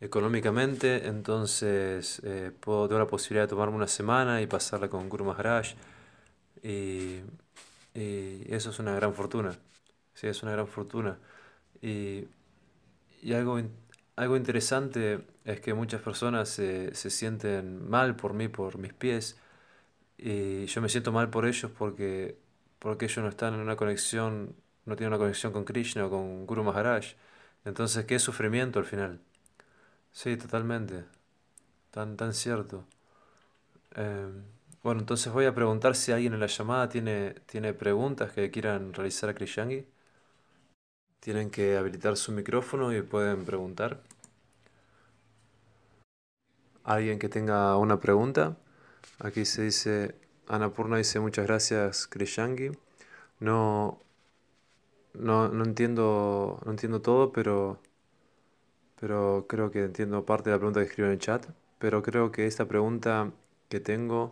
[0.01, 5.25] económicamente, entonces eh, puedo, tengo la posibilidad de tomarme una semana y pasarla con Guru
[5.25, 5.75] Maharaj
[6.63, 7.19] y,
[7.95, 9.57] y eso es una gran fortuna,
[10.13, 11.19] sí, es una gran fortuna.
[11.81, 12.25] Y,
[13.21, 13.59] y algo,
[14.15, 19.37] algo interesante es que muchas personas se, se sienten mal por mí, por mis pies,
[20.17, 22.37] y yo me siento mal por ellos porque,
[22.79, 24.55] porque ellos no están en una conexión,
[24.85, 27.05] no tienen una conexión con Krishna o con Guru Maharaj.
[27.65, 29.21] Entonces, ¿qué sufrimiento al final?
[30.13, 31.03] Sí, totalmente.
[31.91, 32.85] Tan, tan cierto.
[33.95, 34.43] Em,
[34.83, 38.93] bueno, entonces voy a preguntar si alguien en la llamada tiene, tiene preguntas que quieran
[38.93, 39.85] realizar a Krishangi.
[41.21, 44.03] Tienen que habilitar su micrófono y pueden preguntar.
[46.83, 48.57] ¿Alguien que tenga una pregunta?
[49.19, 50.15] Aquí se dice,
[50.47, 52.71] Anapurna dice muchas gracias Krishangi.
[53.39, 54.01] No,
[55.13, 57.79] no, no, entiendo, no entiendo todo, pero,
[59.01, 61.45] pero creo que entiendo parte de la pregunta que escribió en el chat.
[61.79, 63.31] Pero creo que esta pregunta
[63.69, 64.31] que tengo,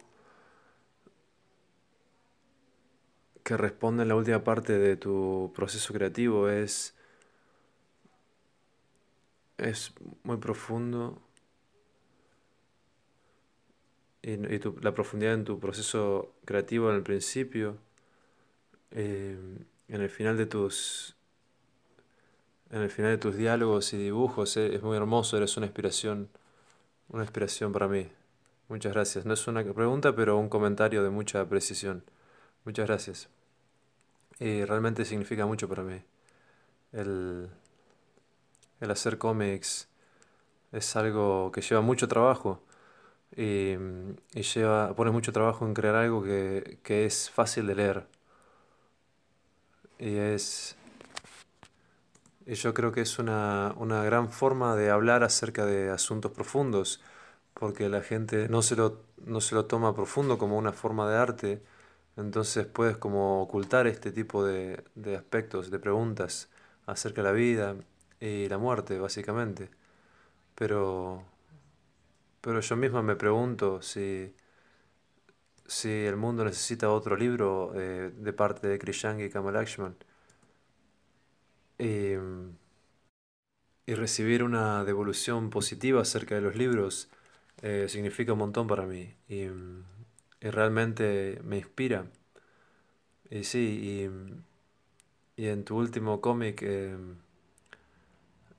[3.43, 6.95] que responde en la última parte de tu proceso creativo, es,
[9.57, 9.93] es
[10.23, 11.19] muy profundo
[14.21, 14.37] y,
[14.81, 17.77] la profundidad en tu proceso creativo en el principio,
[18.91, 19.37] eh,
[19.87, 21.15] en el final de tus
[22.71, 26.29] en el final de tus diálogos y dibujos, eh, es muy hermoso, eres una inspiración,
[27.09, 28.07] una inspiración para mí.
[28.69, 29.25] Muchas gracias.
[29.25, 32.03] No es una pregunta, pero un comentario de mucha precisión.
[32.65, 33.29] Muchas gracias.
[34.39, 36.01] Y realmente significa mucho para mí.
[36.91, 37.49] El,
[38.79, 39.87] el hacer cómics
[40.71, 42.63] es algo que lleva mucho trabajo
[43.35, 43.73] y,
[44.33, 48.07] y lleva, pone mucho trabajo en crear algo que, que es fácil de leer.
[49.99, 50.75] Y es.
[52.49, 57.01] Y yo creo que es una, una gran forma de hablar acerca de asuntos profundos,
[57.53, 61.17] porque la gente no se lo, no se lo toma profundo como una forma de
[61.17, 61.63] arte,
[62.17, 66.49] entonces puedes como ocultar este tipo de, de aspectos, de preguntas
[66.87, 67.75] acerca de la vida
[68.19, 69.69] y la muerte, básicamente.
[70.55, 71.23] Pero
[72.41, 74.33] pero yo misma me pregunto si,
[75.67, 79.95] si el mundo necesita otro libro eh, de parte de Krishangi y Kamalakshman.
[81.79, 82.13] Y,
[83.85, 87.09] y, recibir una devolución positiva acerca de los libros
[87.61, 89.15] eh, significa un montón para mí.
[89.27, 92.05] Y, y, realmente me inspira.
[93.29, 94.09] Y sí,
[95.37, 96.95] y, y en tu último cómic, eh,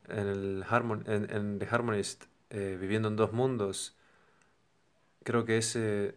[0.08, 0.64] en, el
[1.06, 3.96] en, en The Harmonist, eh, viviendo en dos mundos,
[5.24, 6.14] creo que ese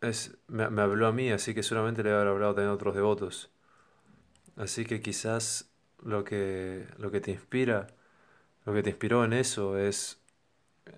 [0.00, 2.94] es, me, me, habló a mí, así que seguramente le habrá hablado también a otros
[2.94, 3.50] devotos.
[4.56, 5.70] Así que quizás
[6.02, 7.88] lo que, lo que te inspira,
[8.66, 10.20] lo que te inspiró en eso es,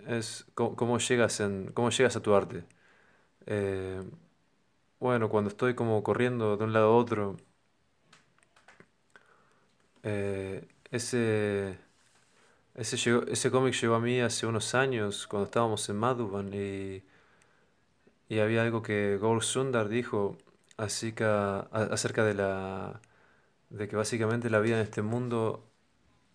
[0.09, 2.65] es cómo, llegas en, cómo llegas a tu arte.
[3.47, 4.03] Eh,
[5.01, 7.37] bueno, cuando estoy como corriendo de un lado a otro,
[10.03, 11.79] eh, ese
[12.77, 12.97] ese,
[13.29, 17.03] ese cómic llegó a mí hace unos años, cuando estábamos en Madhuban, y,
[18.29, 20.37] y había algo que Gaur Sundar dijo
[20.77, 23.01] acerca de, la,
[23.71, 25.65] de que básicamente la vida en este mundo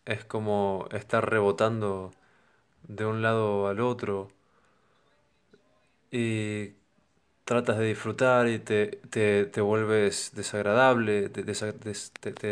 [0.05, 2.11] es como estar rebotando
[2.87, 4.29] de un lado al otro
[6.11, 6.73] y
[7.45, 11.91] tratas de disfrutar y te, te, te vuelves desagradable, te, te,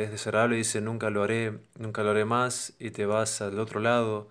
[0.04, 3.60] es desagradable y dices nunca lo haré, nunca lo haré más y te vas al
[3.60, 4.30] otro lado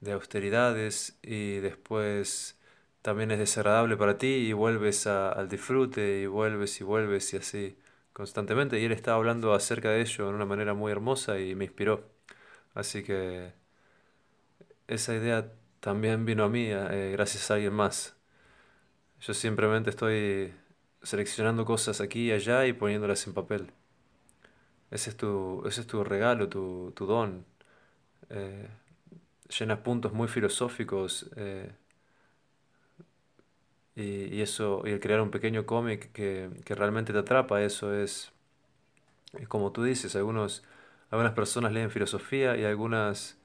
[0.00, 2.58] de austeridades y después
[3.02, 7.78] también es desagradable para ti y vuelves al disfrute y vuelves y vuelves y así
[8.16, 11.66] constantemente y él estaba hablando acerca de ello en una manera muy hermosa y me
[11.66, 12.08] inspiró.
[12.74, 13.52] Así que
[14.88, 18.16] esa idea también vino a mí eh, gracias a alguien más.
[19.20, 20.54] Yo simplemente estoy
[21.02, 23.70] seleccionando cosas aquí y allá y poniéndolas en papel.
[24.90, 27.44] Ese es tu, ese es tu regalo, tu, tu don.
[28.30, 28.68] Eh,
[29.58, 31.70] llenas puntos muy filosóficos eh,
[33.96, 38.32] y, eso, y el crear un pequeño cómic que, que realmente te atrapa, eso es,
[39.32, 40.62] es como tú dices, algunos,
[41.10, 43.38] algunas personas leen filosofía y algunas,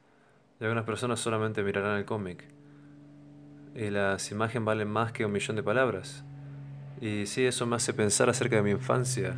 [0.59, 2.43] algunas personas solamente mirarán el cómic.
[3.75, 6.25] Y las imágenes valen más que un millón de palabras.
[6.99, 9.35] Y sí, eso me hace pensar acerca de mi infancia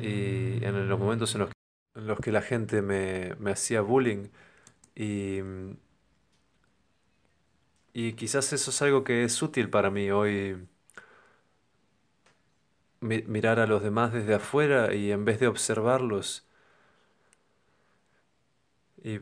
[0.00, 1.54] y en los momentos en los que,
[2.00, 4.28] en los que la gente me, me hacía bullying
[4.94, 5.40] y,
[7.98, 10.56] y quizás eso es algo que es útil para mí hoy,
[13.00, 16.44] mi- mirar a los demás desde afuera y en vez de observarlos
[19.02, 19.20] y,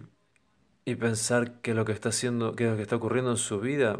[0.84, 3.98] y pensar que lo que está haciendo, que lo que está ocurriendo en su vida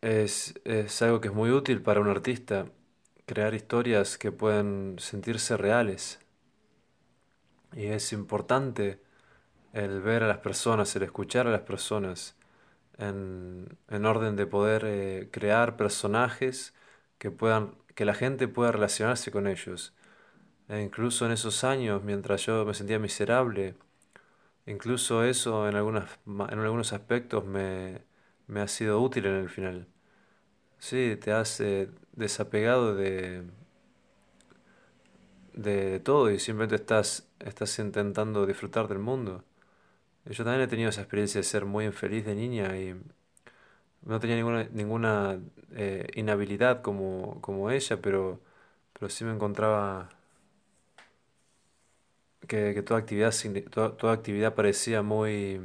[0.00, 2.66] es, es algo que es muy útil para un artista,
[3.26, 6.18] crear historias que puedan sentirse reales.
[7.72, 9.00] Y es importante
[9.74, 12.37] el ver a las personas, el escuchar a las personas,
[12.98, 16.74] en, en orden de poder eh, crear personajes
[17.18, 19.94] que puedan, que la gente pueda relacionarse con ellos.
[20.68, 23.74] E incluso en esos años, mientras yo me sentía miserable,
[24.66, 28.02] incluso eso en algunas, en algunos aspectos me,
[28.46, 29.88] me ha sido útil en el final.
[30.78, 33.44] Sí, te has eh, desapegado de,
[35.54, 39.44] de todo y simplemente estás, estás intentando disfrutar del mundo.
[40.28, 42.94] Yo también he tenido esa experiencia de ser muy infeliz de niña y
[44.02, 45.40] no tenía ninguna, ninguna
[45.72, 48.40] eh, inhabilidad como, como ella, pero,
[48.92, 50.08] pero sí me encontraba
[52.46, 53.32] que, que toda actividad,
[53.70, 55.60] toda, toda actividad parecía muy,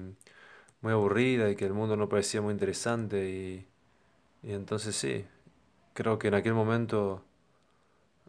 [0.82, 3.68] muy aburrida y que el mundo no parecía muy interesante y,
[4.44, 5.26] y entonces sí,
[5.94, 7.24] creo que en aquel momento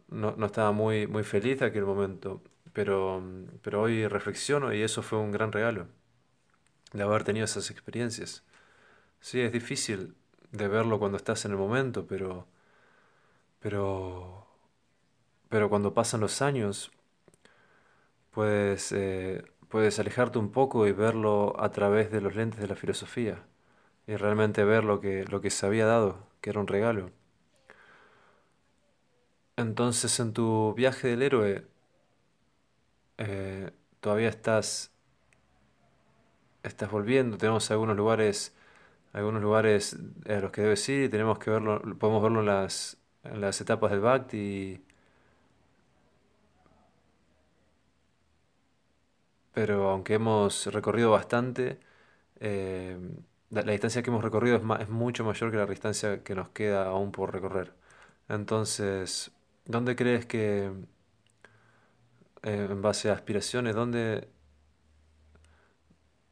[0.09, 2.41] no, no estaba muy, muy feliz aquel momento,
[2.73, 3.21] pero,
[3.61, 5.87] pero hoy reflexiono y eso fue un gran regalo,
[6.93, 8.43] de haber tenido esas experiencias.
[9.21, 10.15] Sí, es difícil
[10.51, 12.47] de verlo cuando estás en el momento, pero,
[13.59, 14.45] pero,
[15.49, 16.91] pero cuando pasan los años,
[18.31, 22.75] puedes, eh, puedes alejarte un poco y verlo a través de los lentes de la
[22.75, 23.43] filosofía
[24.07, 27.11] y realmente ver lo que, lo que se había dado, que era un regalo.
[29.57, 31.67] Entonces, en tu viaje del héroe,
[33.17, 34.91] eh, todavía estás,
[36.67, 38.55] estás volviendo, tenemos algunos lugares,
[39.13, 39.97] algunos lugares
[40.27, 43.91] a los que debes ir y tenemos que verlo, podemos verlo en las, las etapas
[43.91, 44.81] del Bhakti
[49.55, 51.79] pero aunque hemos recorrido bastante,
[52.41, 52.97] eh,
[53.51, 56.87] la, distancia que hemos recorrido es, es mucho mayor que la distancia que nos queda
[56.87, 57.73] aún por recorrer.
[58.29, 59.31] Entonces,
[59.65, 60.71] ¿dónde crees que,
[62.43, 64.27] eh, en base a aspiraciones, dónde,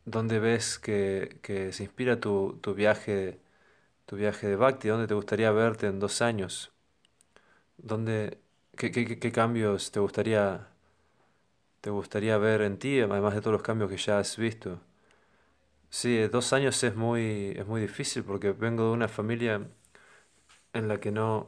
[0.06, 3.40] dónde ves que, que se inspira tu, tu viaje,
[4.08, 4.90] tu viaje de Bhakti?
[4.90, 6.74] ¿Dónde te gustaría verte en dos años?
[7.78, 8.40] ¿Dónde,
[8.78, 10.68] qué, qué- qué- cambios te gustaría,
[11.82, 14.80] te gustaría ver en ti, además de todos los cambios que ya has visto?
[15.90, 19.62] Sí, dos años es muy, es muy difícil porque vengo de una familia
[20.74, 21.46] en la que no,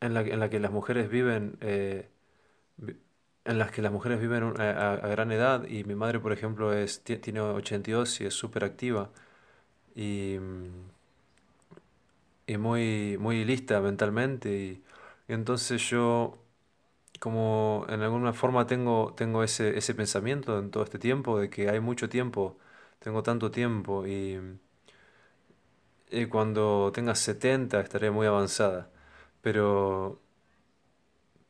[0.00, 2.08] en la, en la que las mujeres viven, eh,
[3.44, 6.72] en las que las mujeres viven a, a- gran edad y mi madre, por ejemplo,
[6.72, 9.10] es, ti- tiene 82 y dos y es súper activa
[9.96, 10.90] y, mm,
[12.46, 14.84] y muy, muy lista mentalmente y,
[15.28, 16.38] y entonces yo
[17.20, 21.70] como en alguna forma tengo, tengo ese, ese pensamiento en todo este tiempo de que
[21.70, 22.58] hay mucho tiempo,
[23.00, 24.38] tengo tanto tiempo y,
[26.10, 28.90] y cuando tenga 70 estaré muy avanzada.
[29.40, 30.20] Pero,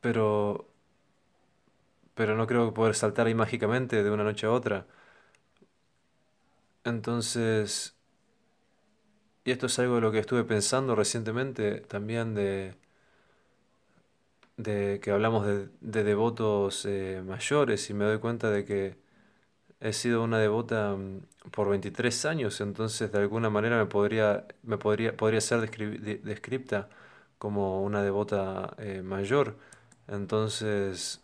[0.01, 0.67] pero,
[2.15, 4.87] pero no creo poder saltar ahí mágicamente de una noche a otra.
[6.85, 7.93] Entonces,
[9.45, 12.75] y esto es algo de lo que estuve pensando recientemente también de,
[14.57, 18.97] de que hablamos de, de devotos eh, mayores y me doy cuenta de que
[19.81, 24.77] He sido una devota mm, por 23 años, entonces de alguna manera me podría, me
[24.79, 26.89] podría, podría ser descri- de- descripta
[27.39, 29.57] como una devota eh, mayor.
[30.09, 31.22] Entonces,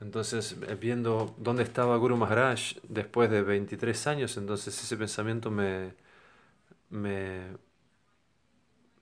[0.00, 5.94] entonces eh, viendo dónde estaba Guru Maharaj después de 23 años, entonces ese pensamiento me,
[6.90, 7.56] me,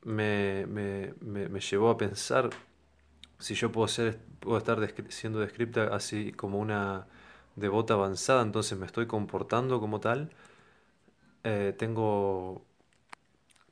[0.03, 1.15] me, me,
[1.49, 2.51] me, llevó a pensar
[3.39, 4.79] si yo puedo ser, puedo estar
[5.11, 7.07] siendo descrita así como una
[7.57, 10.31] devota avanzada, entonces me estoy comportando como tal.
[11.45, 12.65] Eh, tengo,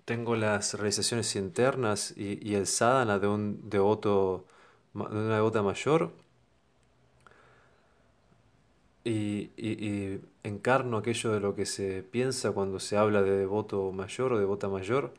[0.04, 4.46] tengo las realizaciones internas y, y el sadhana de un devoto,
[4.94, 6.12] de una devota mayor
[9.04, 14.32] y, y, encarno aquello de lo que se piensa cuando se habla de devoto mayor
[14.34, 15.14] o devota mayor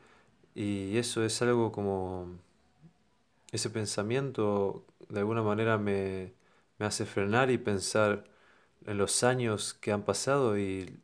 [0.54, 2.28] y eso es algo como
[3.52, 6.32] ese pensamiento de alguna manera me,
[6.78, 8.24] me hace frenar y pensar
[8.86, 11.00] en los años que han pasado y,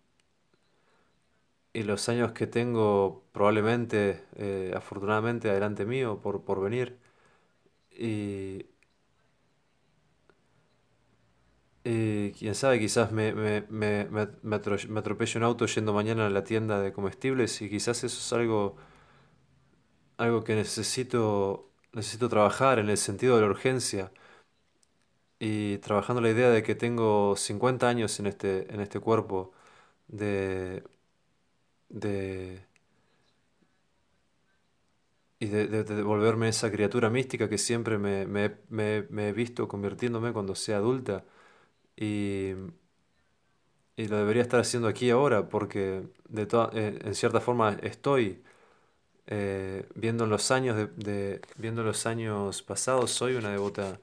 [1.73, 6.99] y los años que tengo probablemente, eh, afortunadamente, adelante mío por, por venir.
[7.93, 8.67] Y,
[11.85, 14.57] y quién sabe, quizás me, me, me, me,
[14.99, 18.77] atropelle un auto yendo mañana a la tienda de comestibles y quizás eso es algo,
[20.19, 24.13] algo que necesito, necesito trabajar en el sentido de la urgencia
[25.39, 29.53] y trabajando la idea de que tengo 50 años en este, en este cuerpo,
[30.09, 30.85] de,
[31.89, 32.65] de,
[35.39, 40.33] y de, de, esa criatura mística que siempre me, me, me, me he visto convirtiéndome
[40.33, 41.25] cuando sea adulta.
[42.01, 42.55] Y,
[43.97, 48.43] y lo debería estar haciendo aquí ahora, porque de eh, en cierta forma estoy
[49.29, 54.01] eh, viendo los años de, viendo los años pasados, soy una devota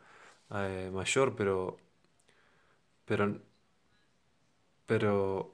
[0.53, 1.77] eh, mayor, pero,
[3.05, 3.39] pero,
[4.85, 5.53] pero,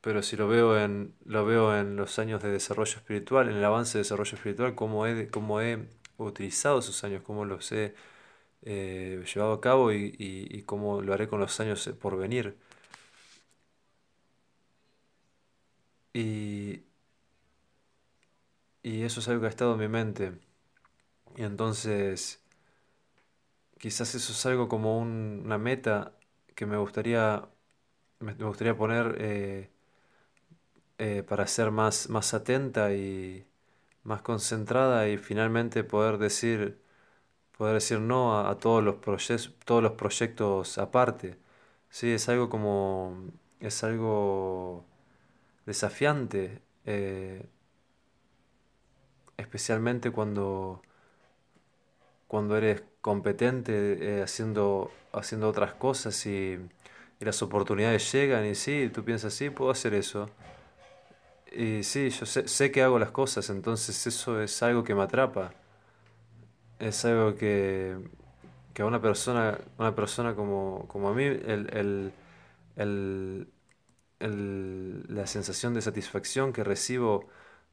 [0.00, 3.64] pero si lo veo en, lo veo en los años de desarrollo espiritual, en el
[3.64, 5.88] avance de desarrollo espiritual, cómo he, cómo he
[6.18, 7.94] utilizado esos años, cómo los he
[8.62, 12.56] eh, llevado a cabo y, y, cómo lo haré con los años por venir.
[16.14, 16.82] Y,
[18.82, 20.32] y eso es algo que ha estado en mi mente.
[21.36, 22.40] Y entonces,
[23.78, 26.12] quizás eso es algo como un- una meta
[26.54, 27.48] que me gustaría,
[28.20, 29.70] me, gustaría poner eh,
[30.98, 33.46] eh, para ser más, más atenta y
[34.04, 36.80] más concentrada y finalmente poder decir,
[37.60, 38.96] poder decir no a, todos los
[39.66, 41.36] todos los proyectos aparte.
[41.90, 43.26] Sí, es algo como,
[43.60, 44.86] es algo
[45.66, 47.44] desafiante, eh,
[49.36, 50.80] especialmente cuando,
[52.28, 53.72] cuando eres competente
[54.20, 56.58] eh, haciendo, haciendo otras cosas y,
[57.20, 60.30] y las oportunidades llegan y sí, tú piensas, sí, puedo hacer eso.
[61.52, 65.02] Y sí, yo sé, sé que hago las cosas, entonces eso es algo que me
[65.02, 65.52] atrapa.
[66.80, 67.96] Es algo que,
[68.74, 72.12] que a una persona, una persona como, como a mí, el, el,
[72.76, 73.48] el-
[74.20, 77.28] el- la sensación de satisfacción que recibo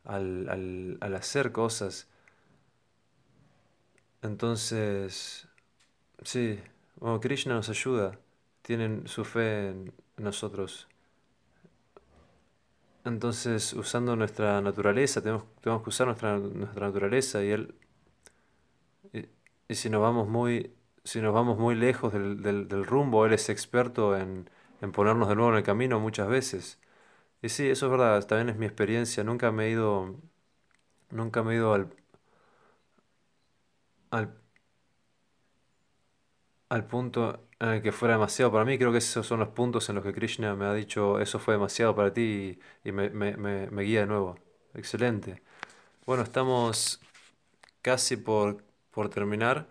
[0.06, 2.08] al, al, al hacer cosas.
[4.22, 5.48] Entonces,
[6.24, 6.60] sí,
[6.98, 8.20] bueno, Krishna nos ayuda,
[8.64, 10.88] tienen su fe en nosotros.
[13.06, 17.74] Entonces, usando nuestra naturaleza, tenemos, tenemos que usar nuestra, nuestra naturaleza y él,
[19.68, 23.34] y, si nos vamos muy, si nos vamos muy lejos del, del, del rumbo, él
[23.34, 24.50] es experto en,
[24.82, 26.80] en ponernos de nuevo en el camino muchas veces.
[27.42, 29.24] Y sí, eso es verdad, también es mi experiencia.
[29.24, 30.16] Nunca me he ido,
[31.12, 31.90] nunca me he ido al,
[34.12, 34.28] al,
[36.70, 38.78] al punto en el que fuera demasiado para mí.
[38.78, 41.54] Creo que esos son los puntos en los que Krishna me ha dicho, eso fue
[41.56, 44.36] demasiado para ti y, y me, me, me, me guía de nuevo.
[44.74, 45.42] Excelente.
[46.06, 47.02] Bueno, estamos
[47.84, 48.64] casi por,
[48.98, 49.68] por terminar,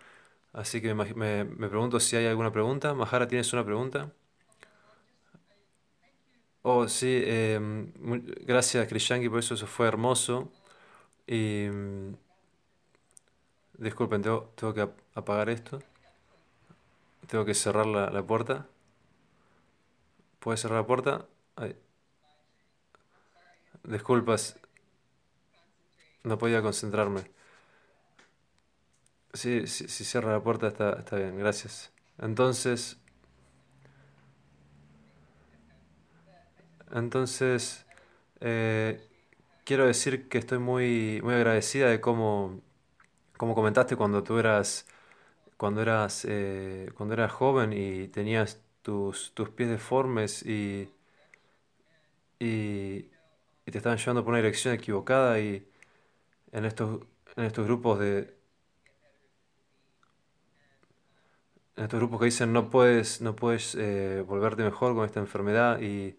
[0.53, 2.93] así que me, me- me pregunto si hay alguna pregunta.
[2.95, 4.13] Mahara, ¿tienes una pregunta?
[6.63, 7.59] Oh, sí, eh,
[8.45, 10.51] gracias Krishanki por eso, eso fue hermoso.
[11.27, 12.13] Y mm,
[13.77, 15.79] disculpen, tengo, tengo que ap- apagar esto.
[17.27, 18.67] Tengo que cerrar la, la puerta.
[20.39, 21.27] ¿Puedes cerrar la puerta?
[21.55, 21.75] Ay,
[23.83, 24.55] disculpas,
[26.23, 27.21] no podía concentrarme.
[29.37, 31.91] Sí, sí, si cierra la puerta está, está bien, gracias.
[32.17, 32.97] Entonces,
[36.91, 37.85] entonces,
[38.41, 39.01] eh,
[39.65, 42.61] quiero decir que estoy muy, muy agradecida de cómo,
[43.37, 44.87] cómo comentaste cuando tú eras
[45.57, 50.89] cuando eras, eh, cuando eras joven y tenías tus, tus pies deformes y,
[52.39, 53.09] y,
[53.65, 55.67] y te estaban llevando por una dirección equivocada y
[56.53, 57.01] en estos,
[57.37, 58.36] en estos grupos de,
[61.77, 65.79] en estos grupos que dicen no puedes, no puedes eh, volverte mejor con esta enfermedad
[65.81, 66.17] y,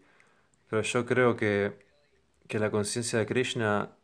[0.71, 1.79] pero yo creo que,
[2.49, 3.97] que la conciencia de Krishna,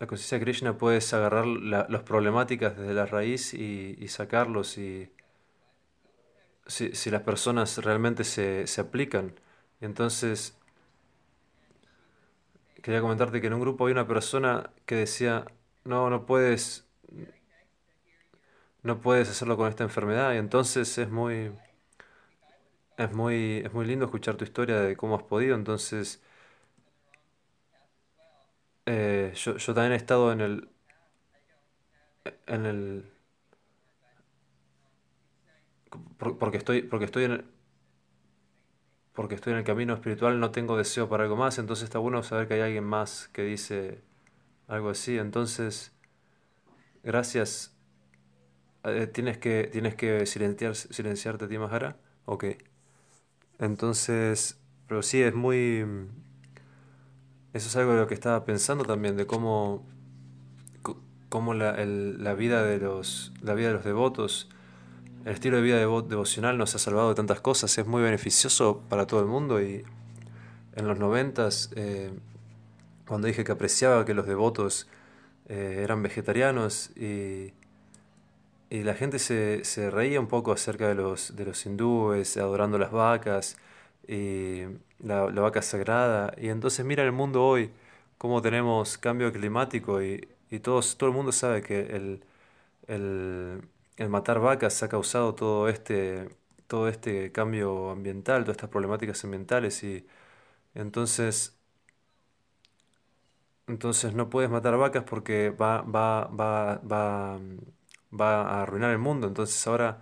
[0.00, 4.78] la conciencia de Krishna puedes agarrar la- las problemáticas desde la raíz y, y sacarlos
[4.78, 5.12] y
[6.66, 9.34] si, si las personas realmente se, se aplican.
[9.80, 10.56] Entonces
[12.82, 15.46] quería comentarte que en un grupo había una persona que decía,
[15.84, 16.89] no, no puedes,
[18.82, 20.34] no puedes hacerlo con esta enfermedad.
[20.34, 21.50] Y entonces es muy,
[22.96, 25.54] es muy, es muy lindo escuchar tu historia de cómo has podido.
[25.56, 26.22] Entonces,
[28.86, 30.68] eh, yo, yo también he estado en el,
[32.46, 33.04] en el,
[36.18, 37.44] por- porque estoy, porque estoy en el,
[39.14, 41.58] porque estoy en el camino espiritual, no tengo deseo para algo más.
[41.58, 44.02] Entonces está bueno saber que hay alguien más que dice
[44.68, 45.18] algo así.
[45.18, 45.92] Entonces,
[47.02, 47.69] gracias.
[48.84, 51.96] Eh, tienes que, tienes que silenciar, silenciarte a ti, Mahara.
[52.24, 52.44] Ok.
[53.58, 54.58] Entonces,
[54.88, 55.84] pero sí, es muy...
[57.52, 59.84] Eso es algo de lo que estaba pensando también, de cómo,
[61.28, 64.48] cómo la, el- la vida de los, la vida de los devotos,
[65.24, 68.82] el estilo de vida devo- devocional nos ha salvado de tantas cosas, es muy beneficioso
[68.88, 69.84] para todo el mundo y
[70.76, 72.12] en los noventas, eh,
[73.08, 74.88] cuando dije que apreciaba que los devotos
[75.48, 77.52] eh, eran vegetarianos y,
[78.70, 82.78] y la gente se, se reía un poco acerca de los, de los hindúes, adorando
[82.78, 83.58] las vacas
[84.08, 84.62] y
[85.00, 86.34] la, la vaca sagrada.
[86.38, 87.72] Y entonces mira el mundo hoy,
[88.18, 92.24] cómo tenemos cambio climático y, y todos, todo el mundo sabe que el,
[92.88, 93.62] el,
[93.96, 96.30] el matar vacas ha causado todo este,
[96.66, 100.06] todo este cambio ambiental, todas estas problemáticas ambientales y
[100.74, 101.56] entonces...
[103.66, 107.38] Entonces no puedes matar vacas porque va, va, va, va,
[108.18, 109.26] va a arruinar el mundo.
[109.28, 110.00] Entonces ahora,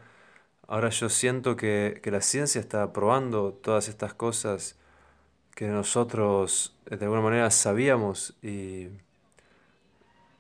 [0.69, 4.79] ahora yo siento que, que la ciencia está probando todas estas cosas
[5.55, 8.89] que nosotros eh, de alguna manera sabíamos y,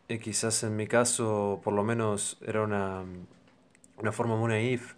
[0.09, 3.05] y quizás en mi caso por lo menos era una,
[3.99, 4.95] una forma muy naif.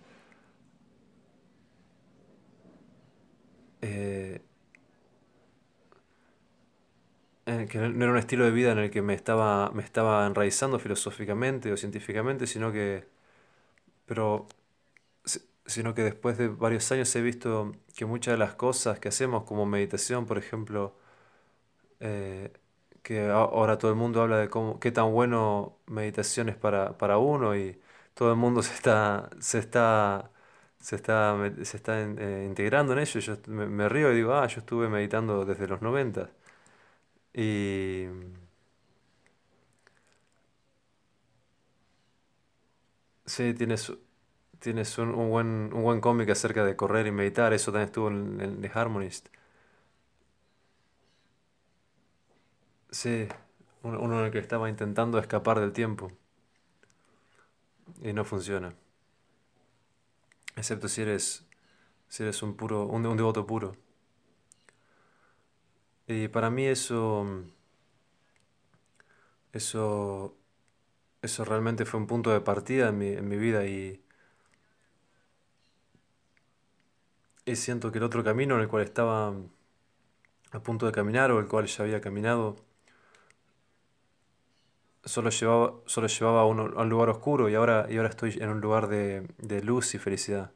[3.80, 4.40] eh,
[7.60, 10.26] el que no era un estilo de vida en el que me estaba, me estaba
[10.26, 13.06] enraizando filosóficamente o científicamente, sino que,
[14.06, 14.48] pero,
[15.24, 19.08] si- sino que después de varios años he visto que muchas de las cosas que
[19.08, 20.96] hacemos, como meditación, por ejemplo,
[22.00, 22.52] eh,
[23.02, 27.18] que ahora todo el mundo habla de cómo, qué tan bueno meditación es para, para
[27.18, 27.80] uno y
[28.14, 30.30] todo el mundo se está, se está,
[30.80, 33.20] se está, se está eh, integrando en ello.
[33.20, 36.30] Yo me río y digo, ah, yo estuve meditando desde los 90.
[37.34, 38.06] Y
[43.24, 43.92] sí, tienes,
[44.60, 48.08] tienes un, un buen, un buen cómic acerca de correr y meditar, eso también estuvo
[48.10, 49.28] en, en The Harmonist.
[52.92, 53.26] Sí,
[53.82, 56.12] uno, uno en el que estaba intentando escapar del tiempo
[58.02, 58.74] y no funciona,
[60.56, 61.44] excepto si eres,
[62.08, 63.76] si eres un puro, un, un devoto puro.
[66.10, 67.24] Y para mí eso,
[69.52, 70.36] eso,
[71.22, 74.02] eso realmente fue un punto de partida en mi, en mi vida y,
[77.44, 79.34] y siento que el otro camino en el cual estaba
[80.52, 82.54] a punto de caminar o el cual ya había caminado,
[85.04, 88.38] solo llevaba, solo llevaba a un, a un lugar oscuro y ahora, y ahora estoy
[88.40, 90.52] en un lugar de, de luz y felicidad.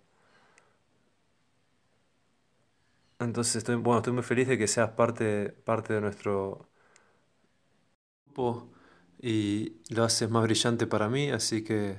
[3.19, 6.69] Entonces estoy, bueno, estoy muy feliz de que seas parte, parte de nuestro
[8.27, 8.71] grupo
[9.21, 11.97] y lo haces más brillante para mí, así que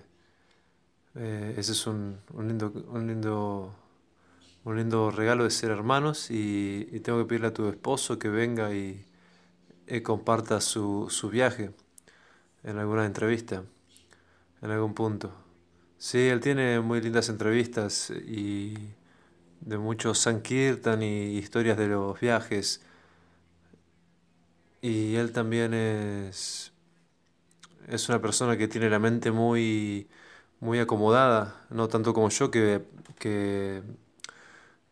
[1.16, 3.74] eh, ese es un, un lindo, un lindo,
[4.66, 8.30] un lindo regalo de ser hermanos y, y tengo que pedirle a tu esposo que
[8.30, 9.06] venga y,
[9.88, 11.72] y comparta su, su viaje
[12.64, 13.64] en alguna entrevista,
[14.62, 15.32] en algún punto.
[15.98, 18.76] Sí, él tiene muy lindas entrevistas y
[19.66, 22.82] de muchos Sankirtan y historias de los viajes.
[24.82, 26.72] Y él también es,
[27.88, 30.08] es una persona que tiene la mente muy,
[30.60, 32.86] muy acomodada, no tanto como yo que,
[33.20, 33.84] que,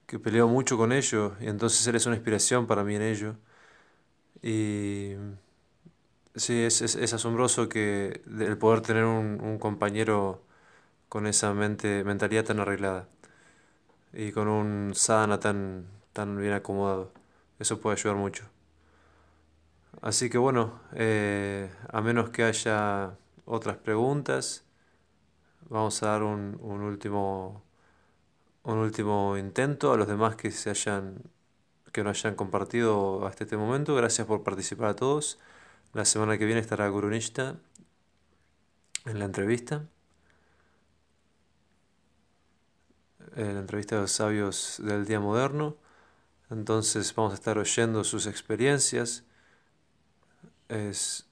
[0.05, 3.35] que peleo mucho con ello, y entonces él es una inspiración para mí en ello.
[4.41, 5.13] Y
[6.35, 10.43] sí, es, es, es asombroso que el poder tener un, un compañero
[11.09, 13.09] con esa mente, mentalidad tan arreglada
[14.13, 17.11] y con un sadhana tan, tan bien acomodado.
[17.59, 18.45] Eso puede ayudar mucho.
[20.01, 24.65] Así que bueno, eh, a menos que haya otras preguntas,
[25.69, 27.63] vamos a dar un, un último,
[28.63, 31.21] un último intento a los demás que se hayan,
[31.91, 33.95] que no hayan compartido hasta este momento.
[33.95, 35.39] Gracias por participar a todos.
[35.93, 37.57] La semana que viene estará Guru Nishta
[39.05, 39.85] en la entrevista,
[43.35, 45.77] en la entrevista de los sabios del día moderno.
[46.49, 49.25] Entonces vamos a estar oyendo sus experiencias
[50.73, 51.27] es,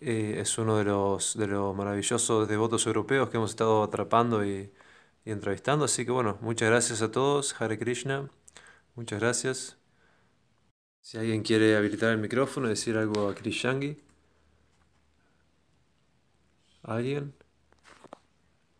[0.00, 4.72] es uno de los, de los maravillosos devotos europeos que hemos estado atrapando y,
[5.24, 5.84] y entrevistando.
[5.84, 7.60] Así que bueno, muchas gracias a todos.
[7.60, 8.30] Hare Krishna.
[8.96, 9.78] Muchas gracias.
[11.00, 13.96] Si alguien quiere habilitar el micrófono y decir algo a Krishangi.
[16.82, 17.37] ¿Alguien?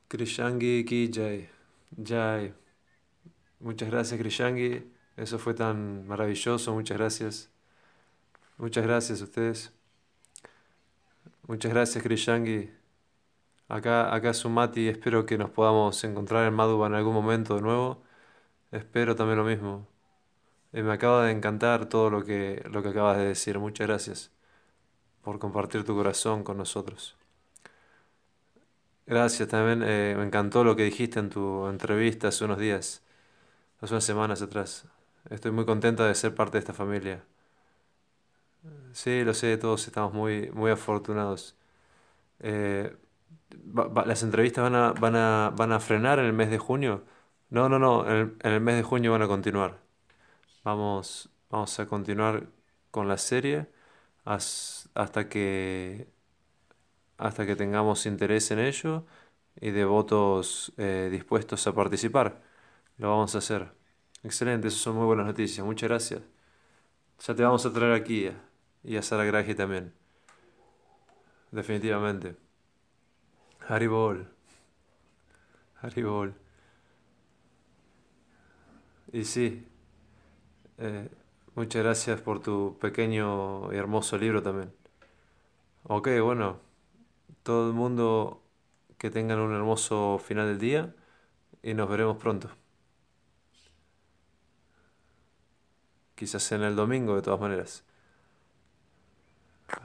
[0.08, 1.48] Krishangi ki jai.
[1.96, 2.54] Jai.
[3.60, 4.82] Muchas gracias Krishangi.
[5.16, 6.72] Eso fue tan maravilloso.
[6.74, 7.50] Muchas gracias.
[8.56, 9.72] Muchas gracias a ustedes.
[11.46, 12.70] Muchas gracias Krishangi.
[13.68, 18.02] Acá, acá Sumati, espero que nos podamos encontrar en Madhuba en algún momento de nuevo.
[18.72, 19.86] Espero también lo mismo.
[20.72, 23.58] Eh, me acaba de encantar todo lo que, lo que acabas de decir.
[23.58, 24.32] Muchas gracias
[25.22, 27.17] por compartir tu corazón con nosotros.
[29.08, 29.82] Gracias también.
[29.84, 33.02] eh, me encantó lo que dijiste en tu entrevista hace unos días,
[33.80, 34.86] hace unas semanas atrás.
[35.30, 37.24] Estoy muy contenta de ser parte de esta familia.
[38.92, 41.56] Sí, lo sé, todos estamos muy, muy afortunados.
[42.40, 42.96] Eh,
[44.06, 47.04] ¿las entrevistas van a, van a, van a frenar en el mes de junio?
[47.50, 49.80] No, no, no, en el, mes de junio van a continuar.
[50.64, 52.48] Vamos, vamos a continuar
[52.90, 53.68] con la serie
[54.24, 56.08] has- hasta que,
[57.18, 59.06] hasta que tengamos interés en ello
[59.60, 62.42] y devotos eh, dispuestos a participar.
[62.98, 63.72] Lo vamos a hacer.
[64.24, 65.64] Excelente, esas son muy buenas noticias.
[65.66, 66.22] Muchas gracias.
[67.26, 68.36] Ya te vamos a traer aquí eh,
[68.84, 69.92] y a Sara Graji también.
[71.50, 72.36] Definitivamente.
[73.68, 74.28] Haribol.
[75.82, 76.34] Haribol.
[79.12, 79.66] Y sí,
[80.78, 81.08] eh,
[81.54, 84.72] muchas gracias por tu pequeño y hermoso libro también.
[85.84, 86.60] Ok, bueno,
[87.48, 88.42] todo el mundo
[88.98, 90.94] que tengan un hermoso final del día
[91.62, 92.50] y nos veremos pronto.
[96.14, 97.84] Quizás en el domingo de todas maneras.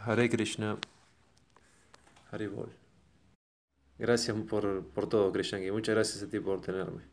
[0.03, 0.77] Hare Krishna.
[2.31, 2.73] Haribol.
[3.97, 5.71] Gracias por, por todo, Krishangi.
[5.71, 7.12] Muchas gracias a ti por tenerme.